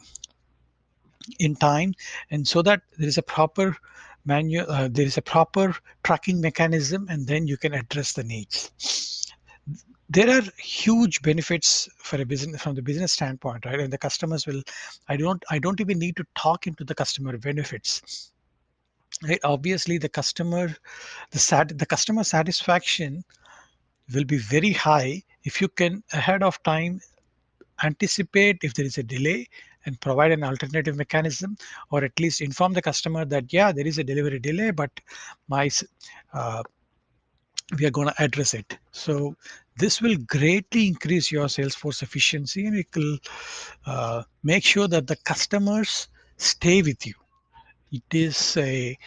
in 1.38 1.56
time 1.56 1.94
and 2.30 2.46
so 2.46 2.62
that 2.62 2.82
there 2.98 3.08
is 3.08 3.18
a 3.18 3.22
proper 3.22 3.76
manual 4.24 4.70
uh, 4.70 4.88
there 4.90 5.06
is 5.06 5.18
a 5.18 5.22
proper 5.22 5.74
tracking 6.02 6.40
mechanism 6.40 7.06
and 7.10 7.26
then 7.26 7.46
you 7.46 7.56
can 7.56 7.74
address 7.74 8.12
the 8.12 8.24
needs. 8.24 8.70
There 10.08 10.30
are 10.30 10.42
huge 10.58 11.22
benefits 11.22 11.88
for 11.96 12.20
a 12.20 12.24
business 12.24 12.62
from 12.62 12.74
the 12.74 12.82
business 12.82 13.12
standpoint 13.12 13.64
right? 13.64 13.80
And 13.80 13.92
the 13.92 13.98
customers 13.98 14.46
will 14.46 14.62
i 15.08 15.16
don't 15.16 15.42
i 15.50 15.58
don't 15.58 15.80
even 15.80 15.98
need 15.98 16.16
to 16.16 16.26
talk 16.36 16.66
into 16.66 16.84
the 16.84 16.94
customer 16.94 17.36
benefits. 17.38 18.30
Right? 19.22 19.40
Obviously 19.44 19.98
the 19.98 20.08
customer 20.08 20.74
the 21.30 21.38
sat 21.38 21.78
the 21.78 21.86
customer 21.86 22.24
satisfaction 22.24 23.24
will 24.12 24.24
be 24.24 24.38
very 24.38 24.72
high 24.72 25.22
if 25.44 25.60
you 25.60 25.68
can 25.68 26.02
ahead 26.12 26.42
of 26.42 26.62
time 26.62 27.00
anticipate 27.82 28.58
if 28.62 28.74
there 28.74 28.84
is 28.86 28.98
a 28.98 29.02
delay 29.02 29.48
and 29.86 30.00
provide 30.00 30.32
an 30.32 30.44
alternative 30.44 30.96
mechanism 30.96 31.56
or 31.90 32.04
at 32.04 32.18
least 32.18 32.40
inform 32.40 32.72
the 32.72 32.82
customer 32.82 33.24
that 33.24 33.52
yeah 33.52 33.72
there 33.72 33.86
is 33.86 33.98
a 33.98 34.04
delivery 34.04 34.38
delay 34.38 34.70
but 34.70 34.90
my 35.48 35.70
uh, 36.32 36.62
we 37.78 37.86
are 37.86 37.90
going 37.90 38.08
to 38.08 38.22
address 38.22 38.54
it. 38.54 38.78
So 38.92 39.36
this 39.78 40.00
will 40.00 40.16
greatly 40.26 40.86
increase 40.86 41.32
your 41.32 41.46
salesforce 41.46 42.02
efficiency 42.02 42.66
and 42.66 42.76
it 42.76 42.86
will 42.94 43.18
uh, 43.86 44.22
make 44.42 44.64
sure 44.64 44.88
that 44.88 45.06
the 45.06 45.16
customers 45.16 46.08
stay 46.36 46.82
with 46.82 47.06
you. 47.06 47.14
It 47.92 48.02
is 48.12 48.56
a 48.56 48.98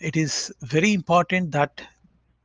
it 0.00 0.16
is 0.16 0.52
very 0.62 0.92
important 0.92 1.52
that 1.52 1.80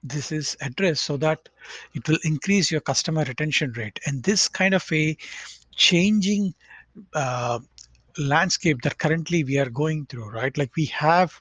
this 0.03 0.31
is 0.31 0.55
addressed 0.61 1.03
so 1.03 1.17
that 1.17 1.49
it 1.93 2.07
will 2.07 2.19
increase 2.23 2.71
your 2.71 2.79
customer 2.79 3.23
retention 3.25 3.73
rate. 3.73 3.99
And 4.05 4.23
this 4.23 4.47
kind 4.47 4.73
of 4.73 4.85
a 4.93 5.17
changing 5.75 6.53
uh, 7.13 7.59
landscape 8.17 8.81
that 8.81 8.97
currently 8.97 9.43
we 9.43 9.57
are 9.57 9.69
going 9.69 10.05
through, 10.05 10.29
right? 10.31 10.57
Like 10.57 10.75
we 10.75 10.85
have 10.85 11.39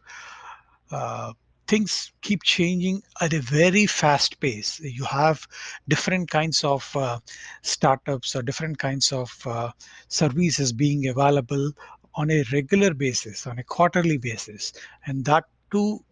uh, 0.91 1.33
things 1.67 2.13
keep 2.23 2.43
changing 2.43 3.03
at 3.21 3.33
a 3.35 3.41
very 3.41 3.87
fast 3.87 4.41
pace. 4.41 4.81
You 4.81 5.05
have 5.05 5.47
different 5.89 6.31
kinds 6.31 6.65
of 6.65 6.91
uh, 6.97 7.19
startups 7.63 8.35
or 8.35 8.43
different 8.43 8.79
kinds 8.79 9.13
of 9.13 9.31
uh, 9.47 9.71
services 10.09 10.73
being 10.73 11.09
available 11.09 11.73
on 12.15 12.31
a 12.31 12.43
regular 12.53 12.95
basis, 12.95 13.47
on 13.47 13.59
a 13.59 13.65
quarterly 13.65 14.19
basis, 14.19 14.73
and 15.07 15.25
that 15.27 15.45
too 15.71 16.03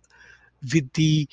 with 0.73 0.93
the 0.93 1.29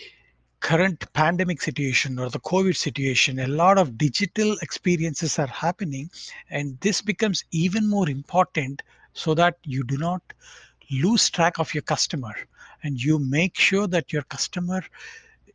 current 0.64 1.06
pandemic 1.12 1.62
situation 1.62 2.18
or 2.18 2.30
the 2.30 2.40
COVID 2.40 2.76
situation, 2.78 3.40
a 3.40 3.48
lot 3.48 3.78
of 3.78 3.98
digital 3.98 4.56
experiences 4.62 5.38
are 5.38 5.48
happening, 5.48 6.10
and 6.50 6.80
this 6.80 7.02
becomes 7.02 7.44
even 7.52 7.88
more 7.88 8.10
important 8.10 8.82
so 9.12 9.34
that 9.34 9.58
you 9.66 9.84
do 9.84 9.98
not 9.98 10.22
lose 10.90 11.30
track 11.30 11.60
of 11.60 11.74
your 11.74 11.84
customer 11.84 12.34
and 12.84 13.04
you 13.04 13.20
make 13.20 13.58
sure 13.58 13.88
that 13.88 14.14
your 14.14 14.24
customer 14.24 14.82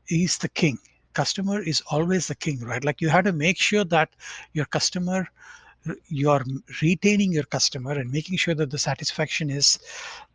is 0.09 0.37
the 0.37 0.49
king. 0.51 0.79
Customer 1.15 1.63
is 1.63 1.83
always 1.91 2.29
the 2.29 2.35
king, 2.35 2.61
right? 2.61 2.85
Like 2.85 3.01
you 3.01 3.09
have 3.09 3.25
to 3.25 3.33
make 3.33 3.59
sure 3.59 3.85
that 3.85 4.11
your 4.53 4.67
customer 4.67 5.27
you 6.09 6.29
are 6.29 6.45
retaining 6.83 7.33
your 7.33 7.45
customer 7.45 7.93
and 7.93 8.11
making 8.11 8.37
sure 8.37 8.55
that 8.55 8.71
the 8.71 8.77
satisfaction 8.77 9.49
is 9.49 9.79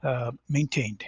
uh, 0.01 0.31
maintained 0.49 1.03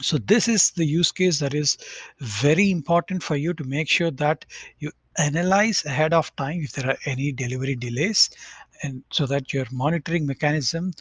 so 0.00 0.18
this 0.18 0.48
is 0.48 0.70
the 0.70 0.84
use 0.84 1.12
case 1.12 1.38
that 1.38 1.54
is 1.54 1.76
very 2.20 2.70
important 2.70 3.22
for 3.22 3.36
you 3.36 3.52
to 3.54 3.64
make 3.64 3.88
sure 3.88 4.10
that 4.10 4.44
you 4.78 4.90
analyze 5.18 5.84
ahead 5.84 6.14
of 6.14 6.34
time 6.36 6.60
if 6.62 6.72
there 6.72 6.88
are 6.88 6.96
any 7.04 7.32
delivery 7.32 7.76
delays 7.76 8.30
and 8.82 9.02
so 9.10 9.26
that 9.26 9.52
your 9.52 9.66
monitoring 9.70 10.26
mechanism 10.26 10.92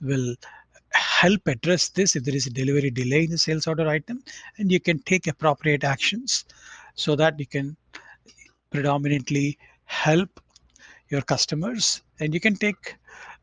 will 0.00 0.34
help 0.92 1.40
address 1.46 1.88
this 1.88 2.14
if 2.14 2.24
there 2.24 2.36
is 2.36 2.46
a 2.46 2.50
delivery 2.50 2.90
delay 2.90 3.24
in 3.24 3.30
the 3.30 3.38
sales 3.38 3.66
order 3.66 3.88
item 3.88 4.22
and 4.58 4.70
you 4.70 4.78
can 4.78 4.98
take 5.00 5.26
appropriate 5.26 5.82
actions 5.82 6.44
so 6.94 7.16
that 7.16 7.38
you 7.40 7.46
can 7.46 7.76
predominantly 8.70 9.58
help 9.86 10.40
your 11.08 11.22
customers 11.22 12.02
and 12.20 12.34
you 12.34 12.40
can 12.40 12.56
take 12.56 12.96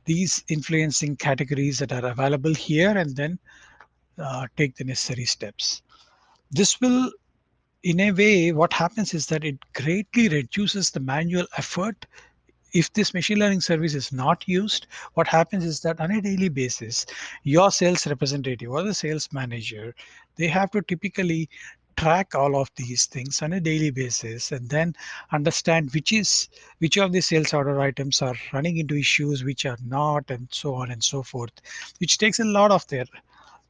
these 0.05 0.43
influencing 0.49 1.15
categories 1.15 1.79
that 1.79 1.91
are 1.91 2.05
available 2.05 2.53
here 2.53 2.97
and 2.97 3.15
then 3.15 3.37
uh, 4.21 4.47
take 4.57 4.75
the 4.75 4.83
necessary 4.83 5.25
steps. 5.25 5.81
This 6.51 6.79
will, 6.79 7.11
in 7.83 7.99
a 7.99 8.11
way, 8.11 8.51
what 8.51 8.73
happens 8.73 9.13
is 9.13 9.25
that 9.27 9.43
it 9.43 9.57
greatly 9.73 10.29
reduces 10.29 10.91
the 10.91 10.99
manual 10.99 11.45
effort 11.57 12.05
if 12.73 12.91
this 12.93 13.13
machine 13.13 13.39
learning 13.39 13.61
service 13.61 13.93
is 13.93 14.11
not 14.11 14.47
used, 14.47 14.87
what 15.15 15.27
happens 15.27 15.65
is 15.65 15.81
that 15.81 15.99
on 15.99 16.11
a 16.11 16.21
daily 16.21 16.49
basis, 16.49 17.05
your 17.43 17.71
sales 17.71 18.07
representative 18.07 18.69
or 18.69 18.83
the 18.83 18.93
sales 18.93 19.27
manager, 19.31 19.93
they 20.37 20.47
have 20.47 20.71
to 20.71 20.81
typically 20.81 21.49
track 21.97 22.33
all 22.33 22.55
of 22.55 22.71
these 22.77 23.05
things 23.05 23.41
on 23.41 23.53
a 23.53 23.59
daily 23.59 23.91
basis 23.91 24.53
and 24.53 24.69
then 24.69 24.95
understand 25.33 25.93
which 25.93 26.13
is 26.13 26.47
which 26.79 26.97
of 26.97 27.11
the 27.11 27.21
sales 27.21 27.53
order 27.53 27.81
items 27.81 28.21
are 28.21 28.35
running 28.53 28.77
into 28.77 28.95
issues 28.95 29.43
which 29.43 29.65
are 29.65 29.77
not 29.85 30.23
and 30.31 30.47
so 30.51 30.73
on 30.73 30.89
and 30.89 31.03
so 31.03 31.21
forth 31.21 31.51
which 31.99 32.17
takes 32.17 32.39
a 32.39 32.45
lot 32.45 32.71
of 32.71 32.87
their 32.87 33.05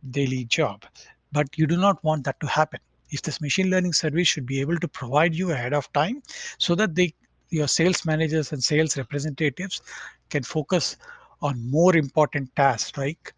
daily 0.10 0.46
job 0.46 0.86
but 1.32 1.48
you 1.58 1.68
do 1.68 1.78
not 1.78 2.04
want 2.04 2.24
that 2.24 2.40
to 2.40 2.48
happen 2.48 2.80
if 3.12 3.22
this 3.22 3.42
machine 3.42 3.70
learning 3.70 3.94
service 3.94 4.28
should 4.28 4.46
be 4.46 4.60
able 4.62 4.78
to 4.78 4.88
provide 4.88 5.36
you 5.36 5.52
ahead 5.52 5.74
of 5.74 5.92
time 5.94 6.22
so 6.58 6.76
that 6.76 6.96
they 6.96 7.14
your 7.50 7.68
sales 7.68 8.06
managers 8.06 8.54
and 8.54 8.64
sales 8.64 8.98
representatives 8.98 9.82
can 10.30 10.42
focus 10.42 10.96
on 11.42 11.70
more 11.70 11.96
important 11.96 12.54
tasks 12.56 12.98
like 12.98 13.34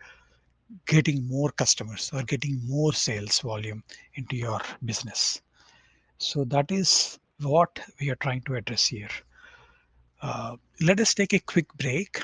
getting 0.85 1.27
more 1.27 1.49
customers 1.51 2.11
or 2.13 2.21
getting 2.23 2.59
more 2.67 2.93
sales 2.93 3.39
volume 3.39 3.83
into 4.15 4.35
your 4.35 4.59
business. 4.85 5.41
So 6.19 6.43
that 6.45 6.71
is 6.71 7.19
what 7.39 7.79
we 7.99 8.09
are 8.11 8.15
trying 8.15 8.41
to 8.41 8.55
address 8.55 8.85
here. 8.85 9.09
Uh, 10.21 10.55
let 10.81 10.99
us 10.99 11.13
take 11.13 11.33
a 11.33 11.39
quick 11.39 11.67
break 11.73 12.21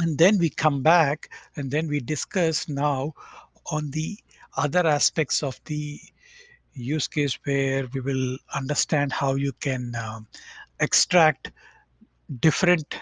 and 0.00 0.16
then 0.16 0.38
we 0.38 0.48
come 0.48 0.82
back 0.82 1.28
and 1.56 1.70
then 1.70 1.86
we 1.86 2.00
discuss 2.00 2.68
now 2.68 3.12
on 3.70 3.90
the 3.90 4.18
other 4.56 4.86
aspects 4.86 5.42
of 5.42 5.60
the 5.66 6.00
use 6.72 7.06
case 7.06 7.38
where 7.44 7.86
we 7.92 8.00
will 8.00 8.38
understand 8.54 9.12
how 9.12 9.34
you 9.34 9.52
can 9.60 9.94
um, 9.94 10.26
extract 10.80 11.52
different 12.40 12.98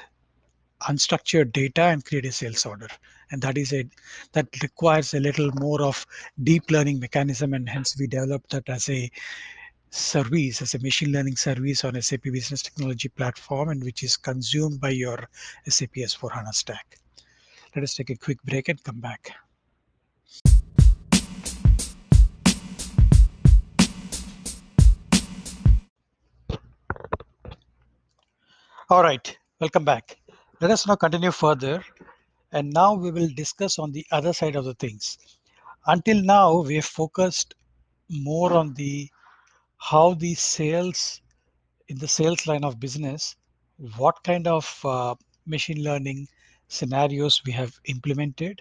unstructured 0.89 1.53
data 1.53 1.83
and 1.83 2.05
create 2.05 2.25
a 2.25 2.33
sales 2.33 2.67
order. 2.67 2.89
And 3.31 3.43
that 3.43 3.59
is 3.59 3.73
it 3.73 3.89
that 4.33 4.47
requires 4.63 5.15
a 5.15 5.21
little 5.21 5.51
more 5.55 5.83
of 5.83 6.07
deep 6.43 6.71
learning 6.71 6.99
mechanism 6.99 7.55
and 7.55 7.69
hence 7.69 7.97
we 7.99 8.07
developed 8.07 8.51
that 8.51 8.69
as 8.69 8.89
a 8.89 9.11
service 9.91 10.61
as 10.63 10.75
a 10.75 10.79
machine 10.81 11.13
learning 11.13 11.37
service 11.37 11.85
on 11.85 12.01
SAP 12.01 12.23
business 12.25 12.63
technology 12.63 13.09
platform 13.09 13.71
and 13.71 13.83
which 13.83 14.03
is 14.03 14.17
consumed 14.17 14.81
by 14.81 14.91
your 14.91 15.29
SAP 15.67 15.95
S4 15.95 16.33
HANA 16.33 16.53
stack. 16.53 16.99
Let 17.75 17.83
us 17.83 17.95
take 17.95 18.11
a 18.11 18.17
quick 18.17 18.43
break 18.43 18.69
and 18.69 18.83
come 18.83 19.01
back. 19.01 19.33
All 28.91 29.03
right, 29.03 29.39
welcome 29.61 29.85
back. 29.85 30.17
Let 30.61 30.71
us 30.71 30.87
now 30.87 30.97
continue 30.97 31.31
further. 31.31 31.85
And 32.53 32.73
now 32.73 32.95
we 32.95 33.11
will 33.11 33.29
discuss 33.35 33.79
on 33.79 33.93
the 33.93 34.07
other 34.11 34.33
side 34.33 34.57
of 34.57 34.65
the 34.65 34.73
things. 34.75 35.19
Until 35.87 36.23
now, 36.23 36.63
we 36.63 36.77
have 36.77 36.87
focused 36.87 37.55
more 38.09 38.55
on 38.55 38.73
the 38.75 39.11
how 39.79 40.15
the 40.15 40.35
sales 40.35 41.21
in 41.89 41.99
the 41.99 42.09
sales 42.09 42.47
line 42.47 42.65
of 42.65 42.79
business, 42.79 43.37
what 43.97 44.23
kind 44.23 44.47
of 44.47 44.81
uh, 44.85 45.15
machine 45.47 45.83
learning 45.83 46.29
scenarios 46.69 47.43
we 47.47 47.53
have 47.53 47.73
implemented 47.87 48.61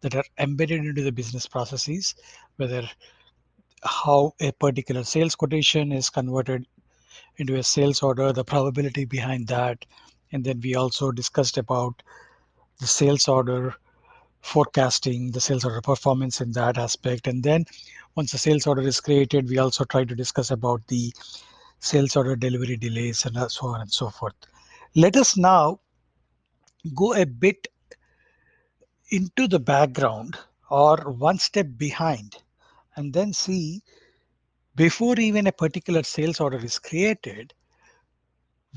that 0.00 0.14
are 0.14 0.24
embedded 0.38 0.84
into 0.84 1.02
the 1.02 1.10
business 1.10 1.46
processes, 1.46 2.14
whether 2.56 2.88
how 3.82 4.32
a 4.40 4.52
particular 4.52 5.02
sales 5.02 5.34
quotation 5.34 5.90
is 5.90 6.10
converted 6.10 6.66
into 7.38 7.56
a 7.56 7.62
sales 7.62 8.02
order, 8.02 8.32
the 8.32 8.44
probability 8.44 9.04
behind 9.04 9.48
that. 9.48 9.84
And 10.32 10.44
then 10.44 10.60
we 10.60 10.74
also 10.74 11.10
discussed 11.10 11.58
about 11.58 12.02
the 12.78 12.86
sales 12.86 13.26
order 13.26 13.74
forecasting, 14.40 15.30
the 15.30 15.40
sales 15.40 15.64
order 15.64 15.80
performance 15.80 16.40
in 16.40 16.52
that 16.52 16.78
aspect. 16.78 17.26
And 17.26 17.42
then 17.42 17.64
once 18.14 18.32
the 18.32 18.38
sales 18.38 18.66
order 18.66 18.82
is 18.82 19.00
created, 19.00 19.48
we 19.48 19.58
also 19.58 19.84
try 19.84 20.04
to 20.04 20.14
discuss 20.14 20.50
about 20.50 20.86
the 20.88 21.12
sales 21.80 22.16
order 22.16 22.36
delivery 22.36 22.76
delays 22.76 23.24
and 23.24 23.36
uh, 23.36 23.48
so 23.48 23.68
on 23.68 23.80
and 23.80 23.92
so 23.92 24.10
forth. 24.10 24.34
Let 24.94 25.16
us 25.16 25.36
now 25.36 25.80
go 26.94 27.14
a 27.14 27.26
bit 27.26 27.68
into 29.10 29.48
the 29.48 29.58
background 29.58 30.36
or 30.70 30.96
one 31.12 31.38
step 31.38 31.66
behind 31.76 32.36
and 32.96 33.12
then 33.12 33.32
see 33.32 33.82
before 34.74 35.18
even 35.18 35.46
a 35.46 35.52
particular 35.52 36.02
sales 36.02 36.40
order 36.40 36.58
is 36.58 36.78
created, 36.78 37.52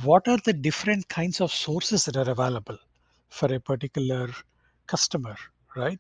what 0.04 0.28
are 0.28 0.40
the 0.46 0.54
different 0.54 1.08
kinds 1.10 1.42
of 1.42 1.52
sources 1.52 2.06
that 2.06 2.18
are 2.18 2.30
available 2.30 2.78
for 3.30 3.54
a 3.54 3.60
particular 3.60 4.30
customer, 4.88 5.36
right? 5.76 6.00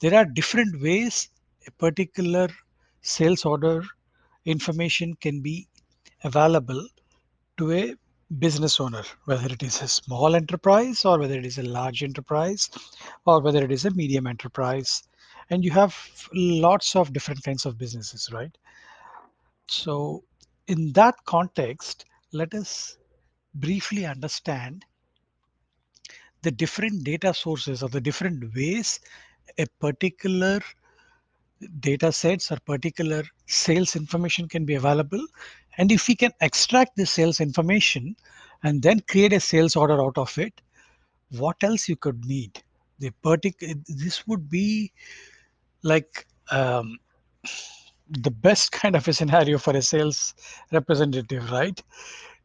There 0.00 0.14
are 0.14 0.24
different 0.24 0.80
ways 0.80 1.28
a 1.66 1.70
particular 1.72 2.48
sales 3.02 3.44
order 3.44 3.82
information 4.44 5.14
can 5.14 5.40
be 5.40 5.68
available 6.24 6.86
to 7.58 7.72
a 7.72 7.94
business 8.38 8.78
owner, 8.80 9.02
whether 9.24 9.46
it 9.52 9.62
is 9.62 9.82
a 9.82 9.88
small 9.88 10.34
enterprise 10.34 11.04
or 11.04 11.18
whether 11.18 11.38
it 11.38 11.46
is 11.46 11.58
a 11.58 11.62
large 11.62 12.02
enterprise 12.02 12.70
or 13.26 13.40
whether 13.40 13.64
it 13.64 13.72
is 13.72 13.84
a 13.84 13.90
medium 13.90 14.26
enterprise. 14.26 15.02
And 15.50 15.64
you 15.64 15.70
have 15.70 15.96
lots 16.34 16.94
of 16.94 17.12
different 17.12 17.42
kinds 17.42 17.64
of 17.66 17.78
businesses, 17.78 18.30
right? 18.32 18.56
So, 19.68 20.24
in 20.66 20.92
that 20.92 21.14
context, 21.24 22.04
let 22.32 22.54
us 22.54 22.98
briefly 23.54 24.04
understand 24.04 24.84
the 26.42 26.50
different 26.50 27.04
data 27.04 27.34
sources 27.34 27.82
or 27.82 27.88
the 27.88 28.00
different 28.00 28.54
ways 28.54 29.00
a 29.58 29.66
particular 29.80 30.60
data 31.80 32.12
sets 32.12 32.52
or 32.52 32.58
particular 32.64 33.24
sales 33.46 33.96
information 33.96 34.48
can 34.48 34.64
be 34.64 34.74
available. 34.74 35.24
And 35.76 35.90
if 35.90 36.08
we 36.08 36.14
can 36.14 36.32
extract 36.40 36.96
the 36.96 37.06
sales 37.06 37.40
information 37.40 38.16
and 38.62 38.82
then 38.82 39.00
create 39.08 39.32
a 39.32 39.40
sales 39.40 39.76
order 39.76 40.02
out 40.02 40.18
of 40.18 40.36
it, 40.38 40.60
what 41.30 41.56
else 41.62 41.88
you 41.88 41.96
could 41.96 42.24
need? 42.24 42.62
The 42.98 43.10
particular 43.22 43.74
this 43.86 44.26
would 44.26 44.48
be 44.48 44.92
like 45.82 46.26
um, 46.50 46.98
the 48.10 48.30
best 48.30 48.72
kind 48.72 48.96
of 48.96 49.06
a 49.06 49.12
scenario 49.12 49.58
for 49.58 49.76
a 49.76 49.82
sales 49.82 50.34
representative, 50.72 51.50
right? 51.50 51.80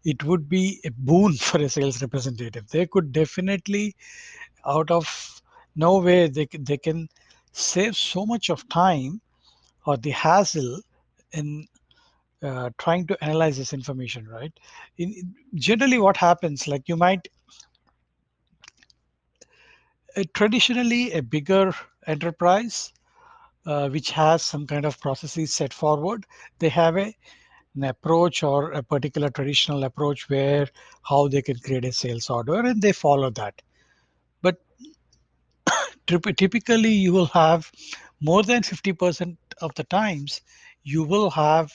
It 0.03 0.23
would 0.23 0.49
be 0.49 0.81
a 0.85 0.91
boon 0.91 1.33
for 1.33 1.59
a 1.59 1.69
sales 1.69 2.01
representative. 2.01 2.67
They 2.69 2.85
could 2.87 3.11
definitely, 3.11 3.95
out 4.65 4.91
of 4.91 5.41
no 5.75 5.99
way, 5.99 6.27
they, 6.27 6.47
they 6.59 6.77
can 6.77 7.09
save 7.51 7.95
so 7.95 8.25
much 8.25 8.49
of 8.49 8.67
time 8.69 9.21
or 9.85 9.97
the 9.97 10.11
hassle 10.11 10.81
in 11.31 11.67
uh, 12.41 12.69
trying 12.77 13.07
to 13.07 13.23
analyze 13.23 13.57
this 13.57 13.73
information, 13.73 14.27
right? 14.27 14.51
In, 14.97 15.33
generally, 15.55 15.97
what 15.97 16.17
happens, 16.17 16.67
like 16.67 16.89
you 16.89 16.97
might 16.97 17.27
uh, 20.17 20.23
traditionally 20.33 21.11
a 21.13 21.21
bigger 21.21 21.73
enterprise 22.07 22.91
uh, 23.65 23.89
which 23.89 24.11
has 24.11 24.43
some 24.43 24.67
kind 24.67 24.85
of 24.85 24.99
processes 24.99 25.53
set 25.53 25.73
forward. 25.73 26.25
They 26.59 26.69
have 26.69 26.97
a, 26.97 27.15
an 27.75 27.83
approach 27.85 28.43
or 28.43 28.71
a 28.71 28.83
particular 28.83 29.29
traditional 29.29 29.83
approach 29.83 30.29
where 30.29 30.67
how 31.01 31.27
they 31.27 31.41
can 31.41 31.57
create 31.57 31.85
a 31.85 31.91
sales 31.91 32.29
order 32.29 32.59
and 32.59 32.81
they 32.81 32.91
follow 32.91 33.29
that. 33.31 33.61
But 34.41 34.57
typically 36.07 36.91
you 36.91 37.13
will 37.13 37.27
have 37.27 37.71
more 38.21 38.43
than 38.43 38.61
50% 38.61 39.37
of 39.61 39.73
the 39.75 39.83
times 39.83 40.41
you 40.83 41.03
will 41.03 41.29
have 41.29 41.71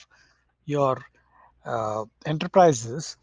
your 0.65 1.03
uh, 1.65 2.05
enterprises 2.25 3.17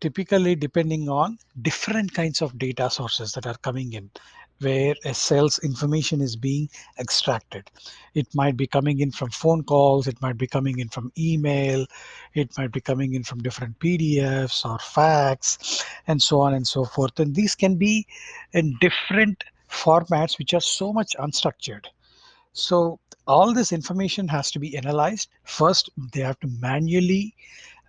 typically 0.00 0.54
depending 0.54 1.08
on 1.08 1.38
different 1.60 2.12
kinds 2.12 2.42
of 2.42 2.58
data 2.58 2.90
sources 2.90 3.32
that 3.32 3.46
are 3.46 3.56
coming 3.56 3.92
in 3.92 4.10
where 4.60 4.94
a 5.04 5.12
sales 5.12 5.58
information 5.60 6.20
is 6.20 6.36
being 6.36 6.68
extracted. 6.98 7.70
It 8.14 8.26
might 8.34 8.56
be 8.56 8.66
coming 8.66 9.00
in 9.00 9.10
from 9.10 9.30
phone 9.30 9.62
calls, 9.62 10.06
it 10.06 10.20
might 10.22 10.38
be 10.38 10.46
coming 10.46 10.78
in 10.78 10.88
from 10.88 11.12
email, 11.18 11.86
it 12.34 12.56
might 12.56 12.72
be 12.72 12.80
coming 12.80 13.14
in 13.14 13.22
from 13.22 13.42
different 13.42 13.78
PDFs 13.78 14.64
or 14.64 14.78
fax, 14.78 15.84
and 16.06 16.20
so 16.20 16.40
on 16.40 16.54
and 16.54 16.66
so 16.66 16.84
forth. 16.84 17.18
And 17.20 17.34
these 17.34 17.54
can 17.54 17.76
be 17.76 18.06
in 18.52 18.76
different 18.80 19.44
formats 19.70 20.38
which 20.38 20.54
are 20.54 20.60
so 20.60 20.92
much 20.92 21.14
unstructured. 21.18 21.86
So 22.52 22.98
all 23.26 23.52
this 23.52 23.72
information 23.72 24.28
has 24.28 24.50
to 24.52 24.58
be 24.58 24.76
analyzed. 24.76 25.28
First, 25.44 25.90
they 26.12 26.20
have 26.20 26.40
to 26.40 26.48
manually 26.60 27.34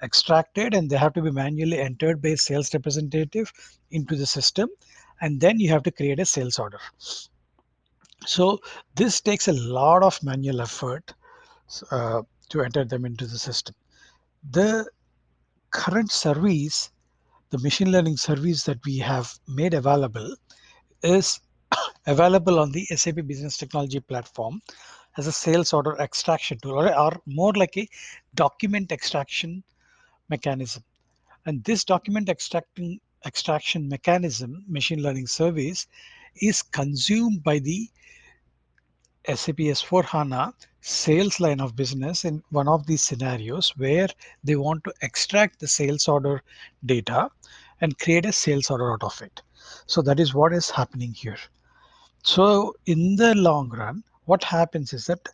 extracted 0.03 0.73
and 0.73 0.89
they 0.89 0.97
have 0.97 1.13
to 1.13 1.21
be 1.21 1.31
manually 1.31 1.79
entered 1.79 2.21
by 2.21 2.35
sales 2.35 2.73
representative 2.73 3.51
into 3.91 4.15
the 4.15 4.25
system 4.25 4.69
and 5.21 5.39
then 5.39 5.59
you 5.59 5.69
have 5.69 5.83
to 5.83 5.91
create 5.91 6.19
a 6.19 6.25
sales 6.25 6.59
order. 6.59 6.79
So 8.25 8.59
this 8.95 9.21
takes 9.21 9.47
a 9.47 9.53
lot 9.53 10.03
of 10.03 10.21
manual 10.23 10.61
effort 10.61 11.13
uh, 11.91 12.21
to 12.49 12.61
enter 12.61 12.83
them 12.83 13.05
into 13.05 13.25
the 13.25 13.37
system. 13.37 13.75
The 14.51 14.89
current 15.71 16.11
service 16.11 16.91
the 17.49 17.59
machine 17.59 17.91
learning 17.91 18.17
service 18.17 18.63
that 18.63 18.83
we 18.85 18.97
have 18.97 19.33
made 19.47 19.73
available 19.73 20.35
is 21.03 21.39
available 22.07 22.59
on 22.59 22.71
the 22.71 22.85
SAP 22.85 23.25
Business 23.25 23.57
Technology 23.57 23.99
platform 23.99 24.61
as 25.17 25.27
a 25.27 25.31
sales 25.31 25.73
order 25.73 25.95
extraction 25.99 26.59
tool 26.59 26.73
or, 26.73 26.93
or 26.93 27.21
more 27.25 27.53
like 27.53 27.77
a 27.77 27.87
document 28.35 28.91
extraction 28.91 29.63
mechanism. 30.29 30.83
And 31.45 31.63
this 31.63 31.85
document 31.85 32.27
extracting 32.27 32.99
extraction 33.25 33.87
mechanism, 33.87 34.63
machine 34.67 35.01
learning 35.01 35.27
service, 35.27 35.87
is 36.41 36.61
consumed 36.61 37.43
by 37.43 37.59
the 37.59 37.89
SAP 39.27 39.57
S4 39.57 40.05
HANA 40.05 40.53
sales 40.81 41.39
line 41.39 41.59
of 41.59 41.75
business 41.75 42.23
in 42.23 42.41
one 42.51 42.67
of 42.67 42.85
these 42.85 43.03
scenarios 43.03 43.73
where 43.77 44.07
they 44.43 44.55
want 44.55 44.83
to 44.85 44.93
extract 45.01 45.59
the 45.59 45.67
sales 45.67 46.07
order 46.07 46.41
data 46.85 47.29
and 47.81 47.99
create 47.99 48.25
a 48.25 48.31
sales 48.31 48.69
order 48.69 48.93
out 48.93 49.03
of 49.03 49.21
it. 49.21 49.41
So 49.85 50.01
that 50.03 50.19
is 50.19 50.33
what 50.33 50.53
is 50.53 50.69
happening 50.69 51.13
here. 51.13 51.37
So 52.23 52.73
in 52.85 53.15
the 53.17 53.35
long 53.35 53.69
run, 53.69 54.03
what 54.25 54.43
happens 54.43 54.93
is 54.93 55.07
that 55.07 55.27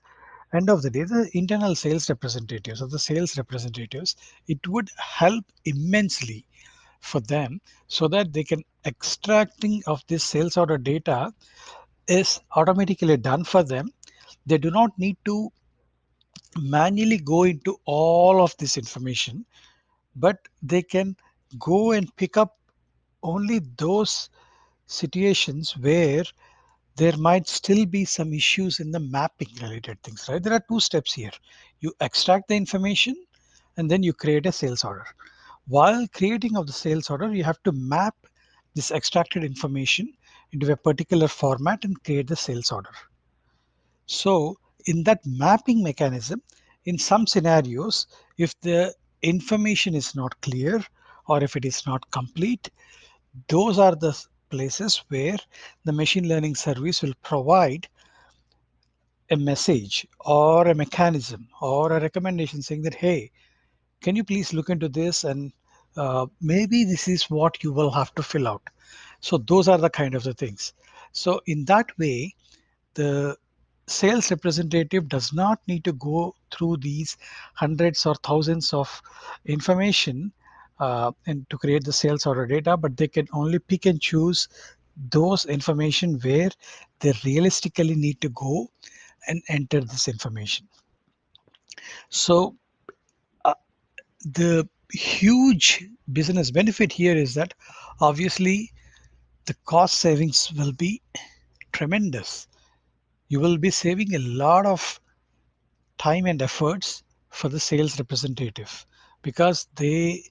end 0.54 0.70
of 0.70 0.82
the 0.82 0.90
day, 0.90 1.04
the 1.04 1.30
internal 1.34 1.76
sales 1.76 2.10
representatives 2.10 2.82
or 2.82 2.88
the 2.88 3.00
sales 3.00 3.38
representatives, 3.38 4.16
it 4.48 4.68
would 4.68 4.90
help 4.98 5.46
immensely 5.66 6.46
for 7.04 7.20
them 7.20 7.60
so 7.88 8.08
that 8.08 8.34
they 8.34 8.44
can 8.44 8.64
extracting 8.86 9.82
of 9.88 10.04
this 10.08 10.24
sales 10.24 10.58
order 10.58 10.78
data 10.78 11.32
is 12.08 12.40
automatically 12.56 13.18
done 13.18 13.44
for 13.44 13.64
them. 13.64 13.92
They 14.46 14.58
do 14.58 14.72
not 14.72 14.98
need 14.98 15.18
to 15.26 15.52
manually 16.58 17.18
go 17.18 17.44
into 17.44 17.78
all 17.86 18.42
of 18.42 18.56
this 18.58 18.78
information, 18.78 19.46
but 20.16 20.38
they 20.62 20.82
can 20.82 21.16
go 21.60 21.92
and 21.92 22.16
pick 22.16 22.38
up 22.38 22.58
only 23.22 23.60
those 23.78 24.30
situations 24.88 25.76
where 25.78 26.24
there 26.96 27.18
might 27.18 27.48
still 27.48 27.86
be 27.86 28.06
some 28.06 28.34
issues 28.34 28.80
in 28.80 28.92
the 28.92 29.00
mapping 29.00 29.50
related 29.62 30.02
things, 30.04 30.28
right? 30.30 30.44
There 30.44 30.54
are 30.54 30.64
two 30.70 30.80
steps 30.80 31.14
here. 31.14 31.32
You 31.80 31.94
extract 32.02 32.50
the 32.50 32.56
information 32.56 33.16
and 33.78 33.90
then 33.90 34.04
you 34.04 34.14
create 34.14 34.46
a 34.46 34.52
sales 34.52 34.84
order. 34.84 35.06
While 35.68 36.08
creating 36.10 36.58
of 36.58 36.68
the 36.68 36.74
sales 36.74 37.10
order, 37.10 37.34
you 37.34 37.44
have 37.44 37.62
to 37.64 37.72
map 37.72 38.16
this 38.76 38.92
extracted 38.92 39.44
information 39.44 40.12
into 40.52 40.72
a 40.72 40.78
particular 40.78 41.28
format 41.28 41.86
and 41.86 42.04
create 42.04 42.28
the 42.28 42.36
sales 42.36 42.72
order. 42.72 42.92
So 44.06 44.58
in 44.86 45.04
that 45.04 45.26
mapping 45.26 45.82
mechanism, 45.82 46.42
in 46.86 46.98
some 46.98 47.26
scenarios, 47.26 48.08
if 48.38 48.60
the 48.62 48.94
information 49.22 49.96
is 49.96 50.16
not 50.16 50.40
clear 50.42 50.84
or 51.28 51.42
if 51.42 51.56
it 51.56 51.64
is 51.64 51.86
not 51.86 52.10
complete, 52.12 52.70
those 53.48 53.80
are 53.80 53.96
the 53.96 54.18
places 54.50 55.04
where 55.08 55.38
the 55.86 55.94
machine 55.94 56.28
learning 56.28 56.56
service 56.56 57.02
will 57.02 57.14
provide 57.24 57.88
a 59.32 59.38
message 59.38 60.06
or 60.20 60.68
a 60.68 60.76
mechanism 60.76 61.48
or 61.62 61.94
a 61.94 62.02
recommendation 62.02 62.62
saying 62.62 62.82
that, 62.82 62.94
hey, 62.94 63.32
can 64.04 64.16
you 64.16 64.24
please 64.24 64.54
look 64.54 64.70
into 64.70 64.90
this 64.90 65.24
and 65.24 65.52
uh, 65.96 66.26
maybe 66.42 66.84
this 66.84 67.08
is 67.08 67.24
what 67.30 67.64
you 67.64 67.72
will 67.72 67.92
have 67.92 68.14
to 68.16 68.24
fill 68.24 68.48
out. 68.48 68.62
So 69.22 69.38
those 69.38 69.68
are 69.68 69.78
the 69.78 69.90
kind 69.90 70.16
of 70.16 70.24
the 70.24 70.34
things. 70.34 70.74
So 71.14 71.40
in 71.46 71.66
that 71.66 71.98
way, 71.98 72.36
the 72.96 73.38
sales 73.88 74.30
representative 74.32 75.08
does 75.08 75.34
not 75.34 75.60
need 75.68 75.84
to 75.86 75.94
go 75.94 76.36
through 76.52 76.78
these 76.78 77.18
hundreds 77.54 78.06
or 78.06 78.16
thousands 78.16 78.74
of 78.74 79.02
information 79.46 80.32
uh, 80.80 81.12
and 81.28 81.50
to 81.50 81.58
create 81.58 81.84
the 81.84 81.94
sales 81.94 82.26
order 82.26 82.46
data, 82.46 82.76
but 82.76 82.98
they 82.98 83.08
can 83.08 83.28
only 83.34 83.60
pick 83.60 83.86
and 83.86 84.02
choose 84.02 84.48
those 85.12 85.46
information 85.46 86.20
where 86.20 86.50
they 87.00 87.14
realistically 87.24 87.96
need 87.96 88.20
to 88.22 88.30
go 88.30 88.70
and 89.28 89.42
enter 89.48 89.82
this 89.82 90.08
information. 90.08 90.68
So 92.10 92.56
the 94.26 94.68
huge 94.92 95.88
business 96.12 96.52
benefit 96.52 96.92
here 96.92 97.16
is 97.16 97.34
that 97.34 97.54
obviously 98.00 98.72
the 99.46 99.56
cost 99.66 99.96
savings 99.96 100.52
will 100.58 100.72
be 100.72 101.02
tremendous. 101.72 102.48
You 103.28 103.40
will 103.40 103.58
be 103.58 103.72
saving 103.72 104.14
a 104.16 104.20
lot 104.20 104.66
of 104.66 105.00
time 105.98 106.26
and 106.26 106.42
efforts 106.42 107.04
for 107.30 107.50
the 107.50 107.60
sales 107.60 107.98
representative 108.00 108.86
because 109.22 109.68
they 109.76 110.24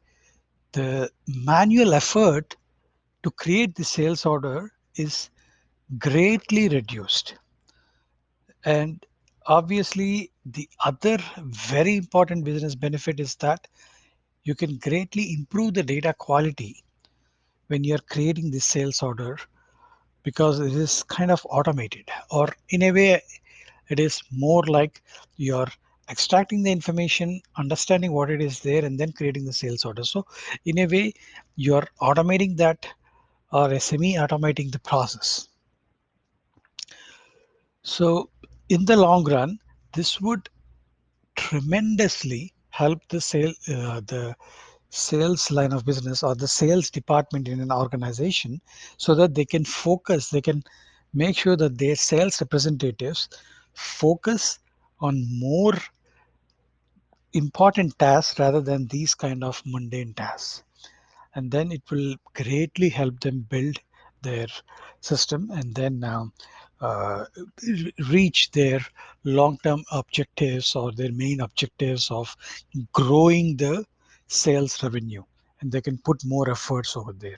the 0.72 1.10
manual 1.26 1.92
effort 1.92 2.56
to 3.22 3.30
create 3.32 3.74
the 3.74 3.84
sales 3.84 4.24
order 4.24 4.72
is 4.96 5.30
greatly 5.98 6.68
reduced. 6.68 7.34
And 8.64 9.04
obviously, 9.46 10.31
the 10.44 10.68
other 10.84 11.18
very 11.38 11.96
important 11.96 12.44
business 12.44 12.74
benefit 12.74 13.20
is 13.20 13.34
that 13.36 13.68
you 14.44 14.54
can 14.54 14.76
greatly 14.78 15.34
improve 15.34 15.74
the 15.74 15.82
data 15.82 16.12
quality 16.18 16.82
when 17.68 17.84
you're 17.84 17.98
creating 18.10 18.50
the 18.50 18.58
sales 18.58 19.02
order 19.02 19.38
because 20.24 20.58
it 20.60 20.72
is 20.72 21.02
kind 21.04 21.30
of 21.30 21.46
automated 21.48 22.08
or 22.30 22.48
in 22.70 22.82
a 22.82 22.92
way 22.92 23.22
it 23.88 24.00
is 24.00 24.20
more 24.30 24.62
like 24.64 25.02
you're 25.36 25.68
extracting 26.10 26.62
the 26.62 26.72
information, 26.72 27.40
understanding 27.56 28.12
what 28.12 28.30
it 28.30 28.42
is 28.42 28.60
there, 28.60 28.84
and 28.84 28.98
then 28.98 29.12
creating 29.12 29.44
the 29.44 29.52
sales 29.52 29.84
order. 29.84 30.04
So, 30.04 30.26
in 30.64 30.78
a 30.78 30.86
way, 30.86 31.12
you're 31.56 31.86
automating 32.00 32.56
that 32.56 32.86
or 33.52 33.78
semi 33.78 34.14
automating 34.14 34.72
the 34.72 34.78
process. 34.78 35.48
So, 37.82 38.30
in 38.68 38.84
the 38.84 38.96
long 38.96 39.24
run, 39.24 39.58
this 39.94 40.20
would 40.20 40.48
tremendously 41.36 42.52
help 42.70 43.00
the 43.08 43.20
sale, 43.20 43.52
uh, 43.68 44.00
the 44.06 44.34
sales 44.90 45.50
line 45.50 45.72
of 45.72 45.84
business 45.84 46.22
or 46.22 46.34
the 46.34 46.48
sales 46.48 46.90
department 46.90 47.48
in 47.48 47.60
an 47.60 47.72
organization 47.72 48.60
so 48.96 49.14
that 49.14 49.34
they 49.34 49.44
can 49.44 49.64
focus, 49.64 50.28
they 50.30 50.40
can 50.40 50.62
make 51.14 51.36
sure 51.36 51.56
that 51.56 51.78
their 51.78 51.96
sales 51.96 52.40
representatives 52.40 53.28
focus 53.74 54.58
on 55.00 55.26
more 55.38 55.74
important 57.32 57.98
tasks 57.98 58.38
rather 58.38 58.60
than 58.60 58.86
these 58.86 59.14
kind 59.14 59.42
of 59.42 59.62
mundane 59.64 60.14
tasks. 60.14 60.62
And 61.34 61.50
then 61.50 61.72
it 61.72 61.82
will 61.90 62.16
greatly 62.34 62.90
help 62.90 63.20
them 63.20 63.46
build 63.48 63.78
their 64.20 64.46
system. 65.00 65.50
And 65.50 65.74
then 65.74 66.04
um, 66.04 66.32
Uh, 66.82 67.24
reach 68.10 68.50
their 68.50 68.80
long-term 69.22 69.84
objectives 69.92 70.74
or 70.74 70.90
their 70.90 71.12
main 71.12 71.40
objectives 71.40 72.10
of 72.10 72.36
growing 72.92 73.56
the 73.56 73.84
sales 74.26 74.82
revenue. 74.82 75.22
And 75.60 75.70
they 75.70 75.80
can 75.80 75.96
put 75.98 76.24
more 76.24 76.50
efforts 76.50 76.96
over 76.96 77.12
there. 77.12 77.36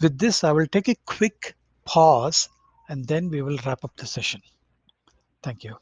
With 0.00 0.18
this 0.18 0.42
i 0.42 0.50
will 0.50 0.66
take 0.66 0.88
a 0.88 0.96
quick 1.06 1.54
pause 1.84 2.48
and 2.88 3.06
then 3.06 3.30
we 3.30 3.40
will 3.40 3.58
wrap 3.64 3.84
up 3.84 3.96
the 3.96 4.06
session. 4.06 4.42
Thank 5.44 5.62
you. 5.62 5.76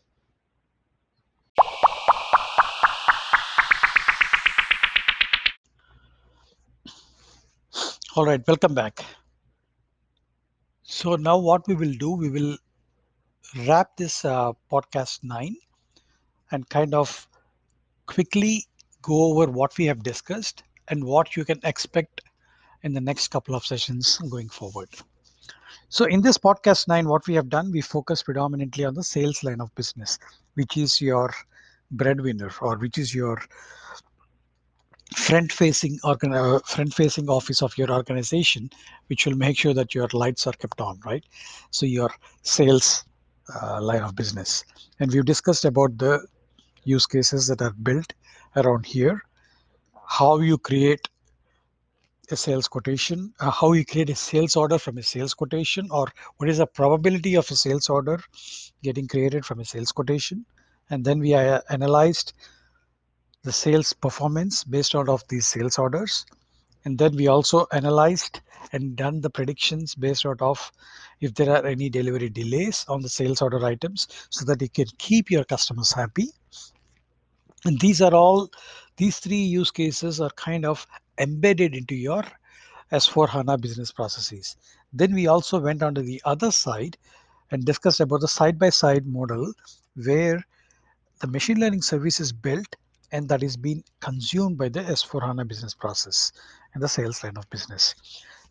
All 8.14 8.26
right, 8.26 8.46
welcome 8.46 8.74
back. 8.74 9.02
So 10.84 11.16
now 11.16 11.38
what 11.38 11.66
we 11.66 11.74
will 11.74 11.94
do, 11.94 12.10
we 12.12 12.28
will 12.28 12.58
wrap 13.66 13.96
this 13.96 14.24
uh, 14.24 14.52
podcast 14.70 15.20
nine 15.24 15.56
and 16.50 16.68
kind 16.68 16.94
of 16.94 17.26
quickly 18.06 18.66
go 19.00 19.32
over 19.32 19.50
what 19.50 19.76
we 19.78 19.86
have 19.86 20.02
discussed 20.02 20.62
and 20.88 21.02
what 21.02 21.36
you 21.36 21.44
can 21.44 21.58
expect 21.64 22.20
in 22.82 22.92
the 22.92 23.00
next 23.00 23.28
couple 23.28 23.54
of 23.54 23.64
sessions 23.64 24.18
going 24.30 24.50
forward. 24.50 24.88
So 25.88 26.04
in 26.04 26.20
this 26.20 26.36
podcast 26.36 26.86
nine, 26.86 27.08
what 27.08 27.26
we 27.26 27.34
have 27.34 27.48
done, 27.48 27.72
we 27.72 27.80
focus 27.80 28.22
predominantly 28.22 28.84
on 28.84 28.94
the 28.94 29.02
sales 29.02 29.42
line 29.42 29.62
of 29.62 29.74
business, 29.74 30.18
which 30.54 30.76
is 30.76 31.00
your 31.00 31.32
breadwinner 31.90 32.50
or 32.60 32.76
which 32.76 32.98
is 32.98 33.14
your 33.14 33.40
front 35.12 35.52
facing 35.52 35.98
organ 36.02 36.32
uh, 36.32 36.58
front 36.60 36.92
facing 36.94 37.28
office 37.28 37.62
of 37.62 37.76
your 37.76 37.90
organization 37.90 38.70
which 39.08 39.26
will 39.26 39.36
make 39.36 39.56
sure 39.56 39.74
that 39.74 39.94
your 39.94 40.08
lights 40.12 40.46
are 40.46 40.52
kept 40.54 40.80
on 40.80 40.98
right? 41.04 41.24
So 41.70 41.86
your 41.86 42.10
sales 42.42 43.04
uh, 43.62 43.80
line 43.82 44.02
of 44.02 44.16
business. 44.16 44.64
And 45.00 45.12
we've 45.12 45.24
discussed 45.24 45.64
about 45.64 45.98
the 45.98 46.26
use 46.84 47.06
cases 47.06 47.46
that 47.48 47.60
are 47.60 47.74
built 47.82 48.12
around 48.56 48.86
here. 48.86 49.22
How 50.06 50.38
you 50.38 50.58
create 50.58 51.08
a 52.30 52.36
sales 52.36 52.66
quotation 52.66 53.34
uh, 53.40 53.50
how 53.50 53.72
you 53.72 53.84
create 53.84 54.08
a 54.08 54.14
sales 54.14 54.56
order 54.56 54.78
from 54.78 54.96
a 54.96 55.02
sales 55.02 55.34
quotation 55.34 55.86
or 55.90 56.06
what 56.38 56.48
is 56.48 56.56
the 56.56 56.66
probability 56.66 57.34
of 57.34 57.50
a 57.50 57.54
sales 57.54 57.90
order 57.90 58.18
getting 58.82 59.06
created 59.06 59.44
from 59.44 59.60
a 59.60 59.64
sales 59.64 59.92
quotation? 59.92 60.44
And 60.90 61.04
then 61.04 61.18
we 61.18 61.34
uh, 61.34 61.60
analyzed 61.68 62.32
the 63.44 63.52
sales 63.52 63.92
performance 63.92 64.64
based 64.64 64.94
out 64.94 65.08
of 65.08 65.22
these 65.28 65.46
sales 65.46 65.78
orders 65.78 66.24
And 66.84 66.98
then 66.98 67.16
we 67.16 67.28
also 67.28 67.66
analyzed 67.72 68.40
and 68.72 68.96
done 68.96 69.20
the 69.20 69.30
predictions 69.30 69.94
based 69.94 70.26
out 70.26 70.40
of 70.42 70.70
if 71.20 71.34
there 71.34 71.50
are 71.50 71.66
any 71.66 71.88
delivery 71.88 72.28
delays 72.28 72.84
on 72.88 73.00
the 73.00 73.08
sales 73.08 73.40
order 73.40 73.64
items 73.64 74.06
so 74.30 74.44
that 74.44 74.60
you 74.60 74.68
can 74.68 74.86
keep 74.98 75.30
your 75.30 75.44
customers 75.44 75.92
happy. 75.92 76.28
And 77.64 77.80
these 77.80 78.02
are 78.02 78.12
all, 78.12 78.50
these 78.96 79.18
three 79.18 79.42
use 79.42 79.70
cases 79.70 80.20
are 80.20 80.30
kind 80.30 80.66
of 80.66 80.86
embedded 81.18 81.74
into 81.74 81.94
your 81.94 82.22
S4 82.92 83.28
HANA 83.28 83.58
business 83.58 83.90
processes. 83.90 84.56
Then 84.92 85.14
we 85.14 85.26
also 85.26 85.58
went 85.58 85.82
on 85.82 85.94
to 85.94 86.02
the 86.02 86.20
other 86.26 86.50
side 86.50 86.98
and 87.50 87.64
discussed 87.64 88.00
about 88.00 88.20
the 88.20 88.28
side 88.28 88.58
by 88.58 88.68
side 88.68 89.06
model 89.06 89.52
where 90.04 90.44
the 91.20 91.26
machine 91.26 91.58
learning 91.58 91.82
service 91.82 92.20
is 92.20 92.32
built 92.32 92.76
and 93.14 93.28
that 93.28 93.44
is 93.44 93.56
being 93.56 93.82
consumed 94.00 94.58
by 94.58 94.68
the 94.68 94.80
S4 94.80 95.22
HANA 95.22 95.44
business 95.44 95.72
process 95.72 96.32
and 96.74 96.82
the 96.82 96.88
sales 96.88 97.22
line 97.22 97.36
of 97.36 97.48
business. 97.48 97.94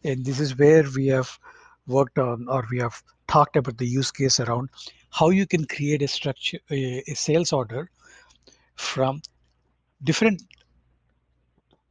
And 0.06 0.24
this 0.24 0.40
is 0.40 0.58
where 0.58 0.86
we 0.96 1.08
have 1.08 1.38
worked 1.86 2.18
on 2.18 2.48
or 2.48 2.66
we 2.72 2.80
have 2.80 3.04
talked 3.28 3.58
about 3.58 3.78
the 3.78 3.86
use 3.86 4.10
case 4.10 4.40
around 4.40 4.70
how 5.10 5.32
you 5.32 5.46
can 5.46 5.66
create 5.66 6.02
a 6.02 6.08
structure, 6.08 6.60
a, 6.72 7.04
a 7.08 7.14
sales 7.14 7.52
order 7.52 7.92
from 8.76 9.22
different 10.02 10.42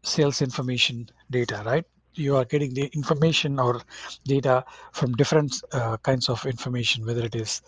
sales 0.02 0.40
information 0.40 1.10
data, 1.30 1.62
right? 1.66 1.84
You 2.14 2.36
are 2.36 2.46
getting 2.46 2.72
the 2.72 2.86
information 2.94 3.60
or 3.60 3.82
data 4.24 4.64
from 4.92 5.12
different 5.12 5.62
uh, 5.72 5.98
kinds 5.98 6.30
of 6.30 6.46
information, 6.46 7.04
whether 7.04 7.24
it 7.26 7.34
is 7.34 7.60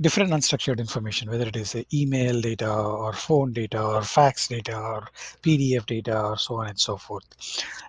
different 0.00 0.32
unstructured 0.32 0.78
information, 0.78 1.30
whether 1.30 1.46
it 1.46 1.56
is 1.56 1.74
uh, 1.74 1.82
email 1.92 2.40
data 2.40 2.72
or 2.72 3.12
phone 3.12 3.52
data 3.52 3.82
or 3.82 4.02
fax 4.02 4.48
data 4.48 4.76
or 4.76 5.08
PDF 5.42 5.86
data 5.86 6.20
or 6.20 6.38
so 6.38 6.56
on 6.56 6.68
and 6.68 6.78
so 6.78 6.96
forth. 6.96 7.24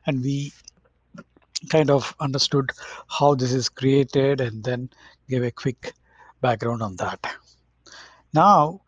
And 0.06 0.22
we 0.22 0.52
kind 1.70 1.90
of 1.90 2.16
understood 2.20 2.72
how 3.08 3.36
this 3.36 3.52
is 3.52 3.70
created 3.70 4.42
and 4.42 4.64
then 4.64 4.90
gave 5.30 5.44
a 5.44 5.52
quick 5.52 5.94
background 6.42 6.82
on 6.82 6.96
that. 6.98 7.20
Now, 8.34 8.82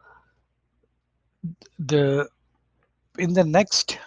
the 1.80 2.28
in 3.18 3.34
the 3.34 3.44
next 3.44 3.98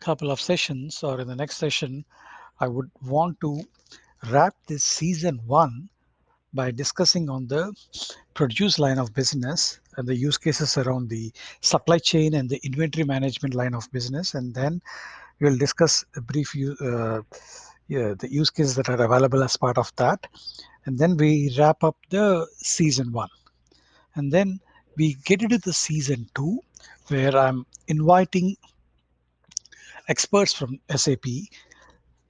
couple 0.00 0.30
of 0.30 0.40
sessions 0.40 1.02
or 1.02 1.20
in 1.20 1.28
the 1.28 1.36
next 1.36 1.56
session, 1.56 2.04
I 2.58 2.66
would 2.66 2.90
want 3.02 3.40
to 3.42 3.62
wrap 4.30 4.54
this 4.66 4.82
season 4.82 5.40
one 5.46 5.88
by 6.54 6.70
discussing 6.70 7.28
on 7.28 7.46
the 7.46 7.72
produce 8.34 8.78
line 8.78 8.98
of 8.98 9.12
business 9.14 9.80
and 9.96 10.06
the 10.06 10.16
use 10.16 10.38
cases 10.38 10.78
around 10.78 11.08
the 11.08 11.32
supply 11.60 11.98
chain 11.98 12.34
and 12.34 12.48
the 12.48 12.60
inventory 12.64 13.04
management 13.04 13.54
line 13.54 13.74
of 13.74 13.90
business. 13.92 14.34
And 14.34 14.54
then 14.54 14.80
we'll 15.40 15.58
discuss 15.58 16.04
a 16.16 16.20
brief 16.20 16.54
uh, 16.80 17.20
yeah, 17.88 18.14
the 18.18 18.30
use 18.30 18.50
cases 18.50 18.76
that 18.76 18.88
are 18.88 19.02
available 19.02 19.42
as 19.42 19.56
part 19.56 19.78
of 19.78 19.92
that. 19.96 20.26
And 20.84 20.98
then 20.98 21.16
we 21.16 21.54
wrap 21.58 21.82
up 21.82 21.96
the 22.10 22.46
season 22.56 23.12
one. 23.12 23.30
And 24.14 24.32
then 24.32 24.60
we 24.96 25.14
get 25.24 25.42
into 25.42 25.58
the 25.58 25.72
season 25.72 26.28
two, 26.34 26.60
where 27.08 27.36
I'm 27.36 27.66
inviting 27.88 28.56
experts 30.08 30.52
from 30.52 30.80
SAP 30.94 31.24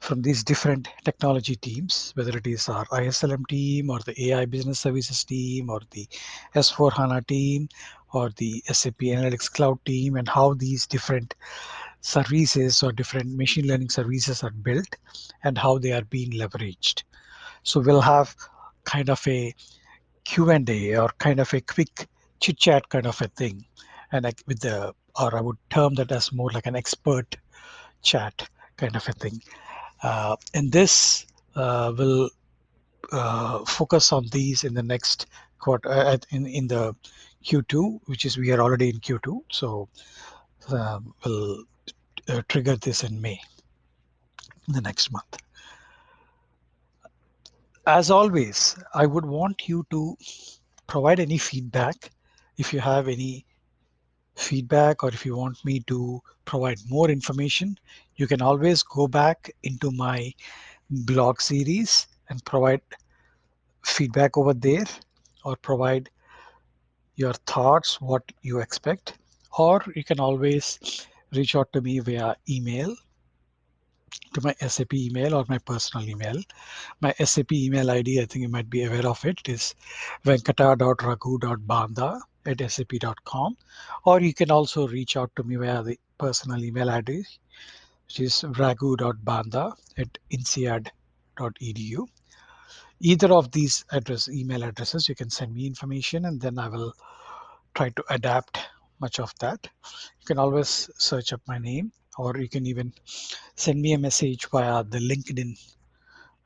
from 0.01 0.23
these 0.23 0.45
different 0.45 0.89
technology 1.05 1.57
teams, 1.57 2.13
whether 2.15 2.37
it 2.37 2.47
is 2.47 2.69
our 2.69 2.85
ISLM 2.87 3.47
team 3.49 3.91
or 3.91 3.99
the 4.01 4.31
AI 4.31 4.45
business 4.45 4.81
services 4.81 5.25
team 5.25 5.69
or 5.71 5.81
the 5.91 6.07
S4 6.55 6.93
HANA 6.93 7.23
team 7.23 7.69
or 8.13 8.31
the 8.37 8.63
SAP 8.67 8.99
Analytics 9.01 9.53
Cloud 9.53 9.85
team, 9.85 10.17
and 10.17 10.29
how 10.29 10.55
these 10.55 10.87
different 10.87 11.35
services 12.01 12.83
or 12.83 12.93
different 12.93 13.37
machine 13.37 13.67
learning 13.67 13.91
services 13.91 14.43
are 14.43 14.51
built 14.51 14.97
and 15.45 15.59
how 15.59 15.79
they 15.79 15.93
are 15.93 16.05
being 16.05 16.31
leveraged. 16.31 17.03
So 17.65 17.81
we'll 17.81 18.01
have 18.01 18.35
kind 18.85 19.11
of 19.11 19.27
a 19.27 19.55
Q&A 20.25 20.97
or 20.97 21.11
kind 21.19 21.41
of 21.41 21.53
a 21.53 21.61
quick 21.61 22.09
chit 22.41 22.59
chat 22.59 22.89
kind 22.89 23.07
of 23.07 23.21
a 23.21 23.29
thing. 23.29 23.65
And 24.13 24.25
like 24.25 24.43
with 24.47 24.61
the, 24.61 24.95
or 25.21 25.37
I 25.37 25.41
would 25.41 25.59
term 25.71 25.95
that 25.97 26.13
as 26.13 26.33
more 26.33 26.51
like 26.51 26.67
an 26.67 26.77
expert 26.77 27.37
chat 28.03 28.49
kind 28.77 28.95
of 28.97 29.07
a 29.09 29.13
thing. 29.13 29.43
Uh, 30.03 30.37
and 30.55 30.71
this 30.71 31.27
uh, 31.57 31.93
will 31.97 32.31
uh, 33.13 33.65
focus 33.65 34.13
on 34.13 34.27
these 34.33 34.65
in 34.65 34.75
the 34.75 34.83
next 34.83 35.27
quarter 35.59 36.19
in 36.31 36.47
in 36.47 36.69
the 36.69 36.95
Q2, 37.45 38.01
which 38.07 38.25
is 38.25 38.37
we 38.37 38.53
are 38.53 38.61
already 38.61 38.91
in 38.91 39.01
Q2. 39.01 39.41
So 39.51 39.89
um, 40.69 41.15
we'll 41.25 41.65
trigger 42.49 42.77
this 42.77 43.05
in 43.05 43.21
May, 43.21 43.41
the 44.69 44.81
next 44.81 45.11
month. 45.13 45.39
As 47.87 48.11
always, 48.11 48.77
I 48.95 49.07
would 49.07 49.25
want 49.25 49.69
you 49.69 49.87
to 49.91 50.17
provide 50.87 51.21
any 51.21 51.39
feedback 51.39 52.11
if 52.59 52.73
you 52.73 52.81
have 52.81 53.09
any 53.09 53.47
feedback 54.37 55.03
or 55.03 55.09
if 55.09 55.25
you 55.25 55.37
want 55.37 55.65
me 55.65 55.81
to 55.81 56.21
provide 56.45 56.79
more 56.89 57.11
information, 57.11 57.79
you 58.19 58.27
can 58.27 58.43
always 58.43 58.83
go 58.83 59.09
back 59.09 59.51
into 59.63 59.91
my 59.91 60.33
blog 60.91 61.41
series 61.41 62.07
and 62.29 62.45
provide 62.45 62.83
feedback 63.85 64.37
over 64.37 64.53
there 64.53 64.85
or 65.45 65.57
provide 65.57 66.11
your 67.17 67.33
thoughts, 67.47 68.01
what 68.01 68.23
you 68.43 68.59
expect, 68.59 69.19
or 69.57 69.83
you 69.95 70.05
can 70.05 70.21
always 70.21 70.79
reach 71.33 71.57
out 71.57 71.73
to 71.73 71.81
me 71.81 72.01
via 72.01 72.37
email 72.49 72.95
to 74.35 74.41
my 74.43 74.55
SAP 74.67 74.95
email 74.95 75.35
or 75.35 75.45
my 75.49 75.59
personal 75.59 76.09
email. 76.09 76.43
My 77.01 77.15
SAP 77.25 77.53
email 77.53 77.91
ID, 77.91 78.21
I 78.21 78.27
think 78.27 78.43
you 78.43 78.49
might 78.49 78.69
be 78.71 78.85
aware 78.85 79.07
of 79.07 79.25
it, 79.25 79.41
is 79.49 79.75
venkata.raghu.banda 80.25 82.21
at 82.47 82.71
sap.com. 82.71 83.57
Or 84.05 84.21
you 84.21 84.35
can 84.35 84.51
also 84.51 84.89
reach 84.89 85.17
out 85.17 85.31
to 85.37 85.43
me 85.45 85.57
via 85.57 85.83
the 85.83 85.99
personal 86.19 86.65
email 86.65 86.91
address, 86.91 87.39
which 88.09 88.21
is 88.21 88.43
raghu.banda 88.59 89.71
at 89.99 90.19
insead.edu. 90.33 92.07
Either 93.01 93.33
of 93.33 93.53
these 93.53 93.85
address 93.93 94.29
email 94.31 94.63
addresses, 94.63 95.09
you 95.09 95.15
can 95.15 95.29
send 95.29 95.55
me 95.55 95.67
information 95.67 96.25
and 96.25 96.41
then 96.41 96.59
I 96.59 96.69
will 96.69 96.95
try 97.75 97.91
to 97.91 98.05
adapt 98.09 98.59
much 99.01 99.21
of 99.21 99.33
that. 99.41 99.69
You 100.21 100.25
can 100.25 100.39
always 100.39 100.91
search 100.97 101.35
up 101.35 101.43
my 101.47 101.59
name 101.59 101.93
or 102.17 102.39
you 102.39 102.49
can 102.49 102.67
even 102.67 102.93
send 103.57 103.81
me 103.81 103.93
a 103.93 103.99
message 103.99 104.49
via 104.51 104.83
the 104.85 104.99
LinkedIn 104.99 105.59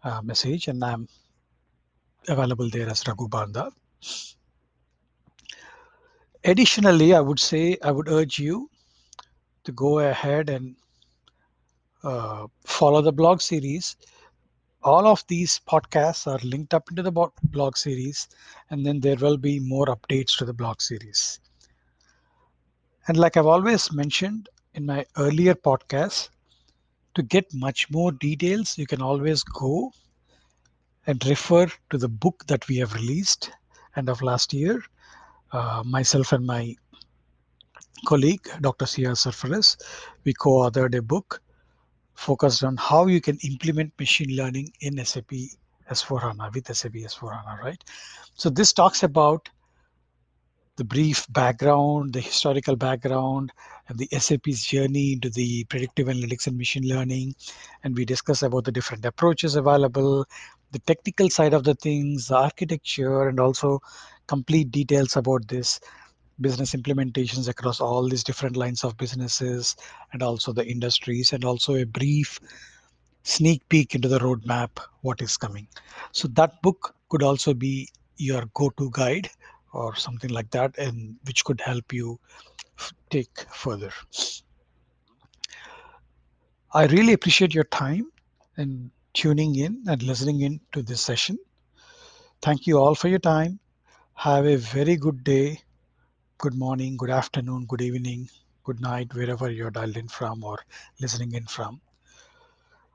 uh, 0.02 0.20
message 0.20 0.66
and 0.66 0.84
I'm 0.84 1.08
available 2.28 2.68
there 2.70 2.88
as 2.88 3.06
Raghu 3.06 3.28
Banda. 3.28 3.70
Additionally, 6.44 7.14
I 7.14 7.20
would 7.20 7.38
say 7.38 7.78
I 7.84 7.92
would 7.92 8.08
urge 8.08 8.40
you 8.40 8.68
to 9.62 9.70
go 9.72 10.00
ahead 10.00 10.50
and 10.50 10.74
uh, 12.04 12.46
follow 12.64 13.00
the 13.02 13.12
blog 13.12 13.40
series. 13.40 13.96
All 14.82 15.06
of 15.06 15.24
these 15.28 15.60
podcasts 15.68 16.26
are 16.26 16.40
linked 16.44 16.74
up 16.74 16.90
into 16.90 17.02
the 17.02 17.12
blog 17.12 17.76
series, 17.76 18.28
and 18.70 18.84
then 18.84 19.00
there 19.00 19.16
will 19.16 19.36
be 19.36 19.60
more 19.60 19.86
updates 19.86 20.36
to 20.38 20.44
the 20.44 20.52
blog 20.52 20.80
series. 20.80 21.38
And 23.06 23.16
like 23.16 23.36
I've 23.36 23.46
always 23.46 23.92
mentioned 23.92 24.48
in 24.74 24.86
my 24.86 25.04
earlier 25.16 25.54
podcasts, 25.54 26.30
to 27.14 27.22
get 27.22 27.52
much 27.52 27.90
more 27.90 28.10
details, 28.10 28.78
you 28.78 28.86
can 28.86 29.02
always 29.02 29.42
go 29.44 29.92
and 31.06 31.24
refer 31.26 31.66
to 31.90 31.98
the 31.98 32.08
book 32.08 32.44
that 32.46 32.66
we 32.68 32.76
have 32.78 32.94
released 32.94 33.50
end 33.96 34.08
of 34.08 34.22
last 34.22 34.54
year 34.54 34.82
uh, 35.52 35.82
myself 35.84 36.32
and 36.32 36.46
my 36.46 36.74
colleague, 38.06 38.48
Dr. 38.60 38.86
Siar 38.86 39.14
Sarferaz, 39.14 39.76
we 40.24 40.32
co-authored 40.32 40.96
a 40.96 41.02
book 41.02 41.41
focused 42.22 42.62
on 42.62 42.76
how 42.76 43.06
you 43.06 43.20
can 43.20 43.36
implement 43.42 43.92
machine 43.98 44.36
learning 44.36 44.72
in 44.80 45.04
SAP 45.04 45.32
S4HANA 45.90 46.54
with 46.54 46.74
SAP 46.74 46.92
S4HANA, 46.92 47.58
right? 47.62 47.84
So 48.34 48.48
this 48.48 48.72
talks 48.72 49.02
about 49.02 49.48
the 50.76 50.84
brief 50.84 51.26
background, 51.30 52.12
the 52.12 52.20
historical 52.20 52.76
background, 52.76 53.52
and 53.88 53.98
the 53.98 54.08
SAP's 54.18 54.64
journey 54.64 55.12
into 55.14 55.30
the 55.30 55.64
predictive 55.64 56.06
analytics 56.06 56.46
and 56.46 56.56
machine 56.56 56.88
learning. 56.88 57.34
And 57.84 57.96
we 57.96 58.04
discuss 58.04 58.42
about 58.42 58.64
the 58.64 58.72
different 58.72 59.04
approaches 59.04 59.56
available, 59.56 60.24
the 60.70 60.78
technical 60.80 61.28
side 61.28 61.52
of 61.52 61.64
the 61.64 61.74
things, 61.74 62.28
the 62.28 62.36
architecture, 62.36 63.28
and 63.28 63.38
also 63.38 63.80
complete 64.28 64.70
details 64.70 65.16
about 65.16 65.48
this 65.48 65.80
business 66.40 66.74
implementations 66.74 67.48
across 67.48 67.80
all 67.80 68.08
these 68.08 68.24
different 68.24 68.56
lines 68.56 68.84
of 68.84 68.96
businesses 68.96 69.76
and 70.12 70.22
also 70.22 70.52
the 70.52 70.66
industries 70.66 71.32
and 71.32 71.44
also 71.44 71.76
a 71.76 71.84
brief 71.84 72.38
sneak 73.24 73.66
peek 73.68 73.94
into 73.94 74.08
the 74.08 74.18
roadmap 74.18 74.70
what 75.02 75.20
is 75.22 75.36
coming 75.36 75.68
so 76.10 76.26
that 76.28 76.60
book 76.62 76.94
could 77.08 77.22
also 77.22 77.54
be 77.54 77.88
your 78.16 78.44
go-to 78.54 78.90
guide 78.92 79.28
or 79.72 79.94
something 79.94 80.30
like 80.30 80.50
that 80.50 80.76
and 80.78 81.16
which 81.24 81.44
could 81.44 81.60
help 81.60 81.92
you 81.92 82.18
take 83.10 83.46
further 83.52 83.92
I 86.74 86.86
really 86.86 87.12
appreciate 87.12 87.54
your 87.54 87.64
time 87.64 88.06
and 88.56 88.90
tuning 89.12 89.56
in 89.56 89.82
and 89.88 90.02
listening 90.02 90.40
in 90.40 90.58
to 90.72 90.82
this 90.82 91.02
session. 91.02 91.36
Thank 92.40 92.66
you 92.66 92.78
all 92.78 92.94
for 92.94 93.08
your 93.08 93.18
time. 93.18 93.60
Have 94.14 94.46
a 94.46 94.56
very 94.56 94.96
good 94.96 95.22
day, 95.22 95.60
good 96.42 96.58
morning, 96.58 96.96
good 96.96 97.08
afternoon, 97.08 97.64
good 97.66 97.80
evening, 97.80 98.28
good 98.64 98.80
night, 98.80 99.14
wherever 99.14 99.48
you're 99.48 99.70
dialed 99.70 99.96
in 99.96 100.08
from 100.08 100.42
or 100.42 100.58
listening 101.00 101.34
in 101.34 101.46
from. 101.46 101.80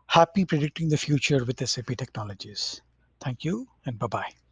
Happy 0.07 0.43
predicting 0.43 0.89
the 0.89 0.97
future 0.97 1.45
with 1.45 1.65
SAP 1.65 1.95
technologies. 1.97 2.81
Thank 3.21 3.45
you 3.45 3.65
and 3.85 3.97
bye 3.97 4.07
bye. 4.07 4.46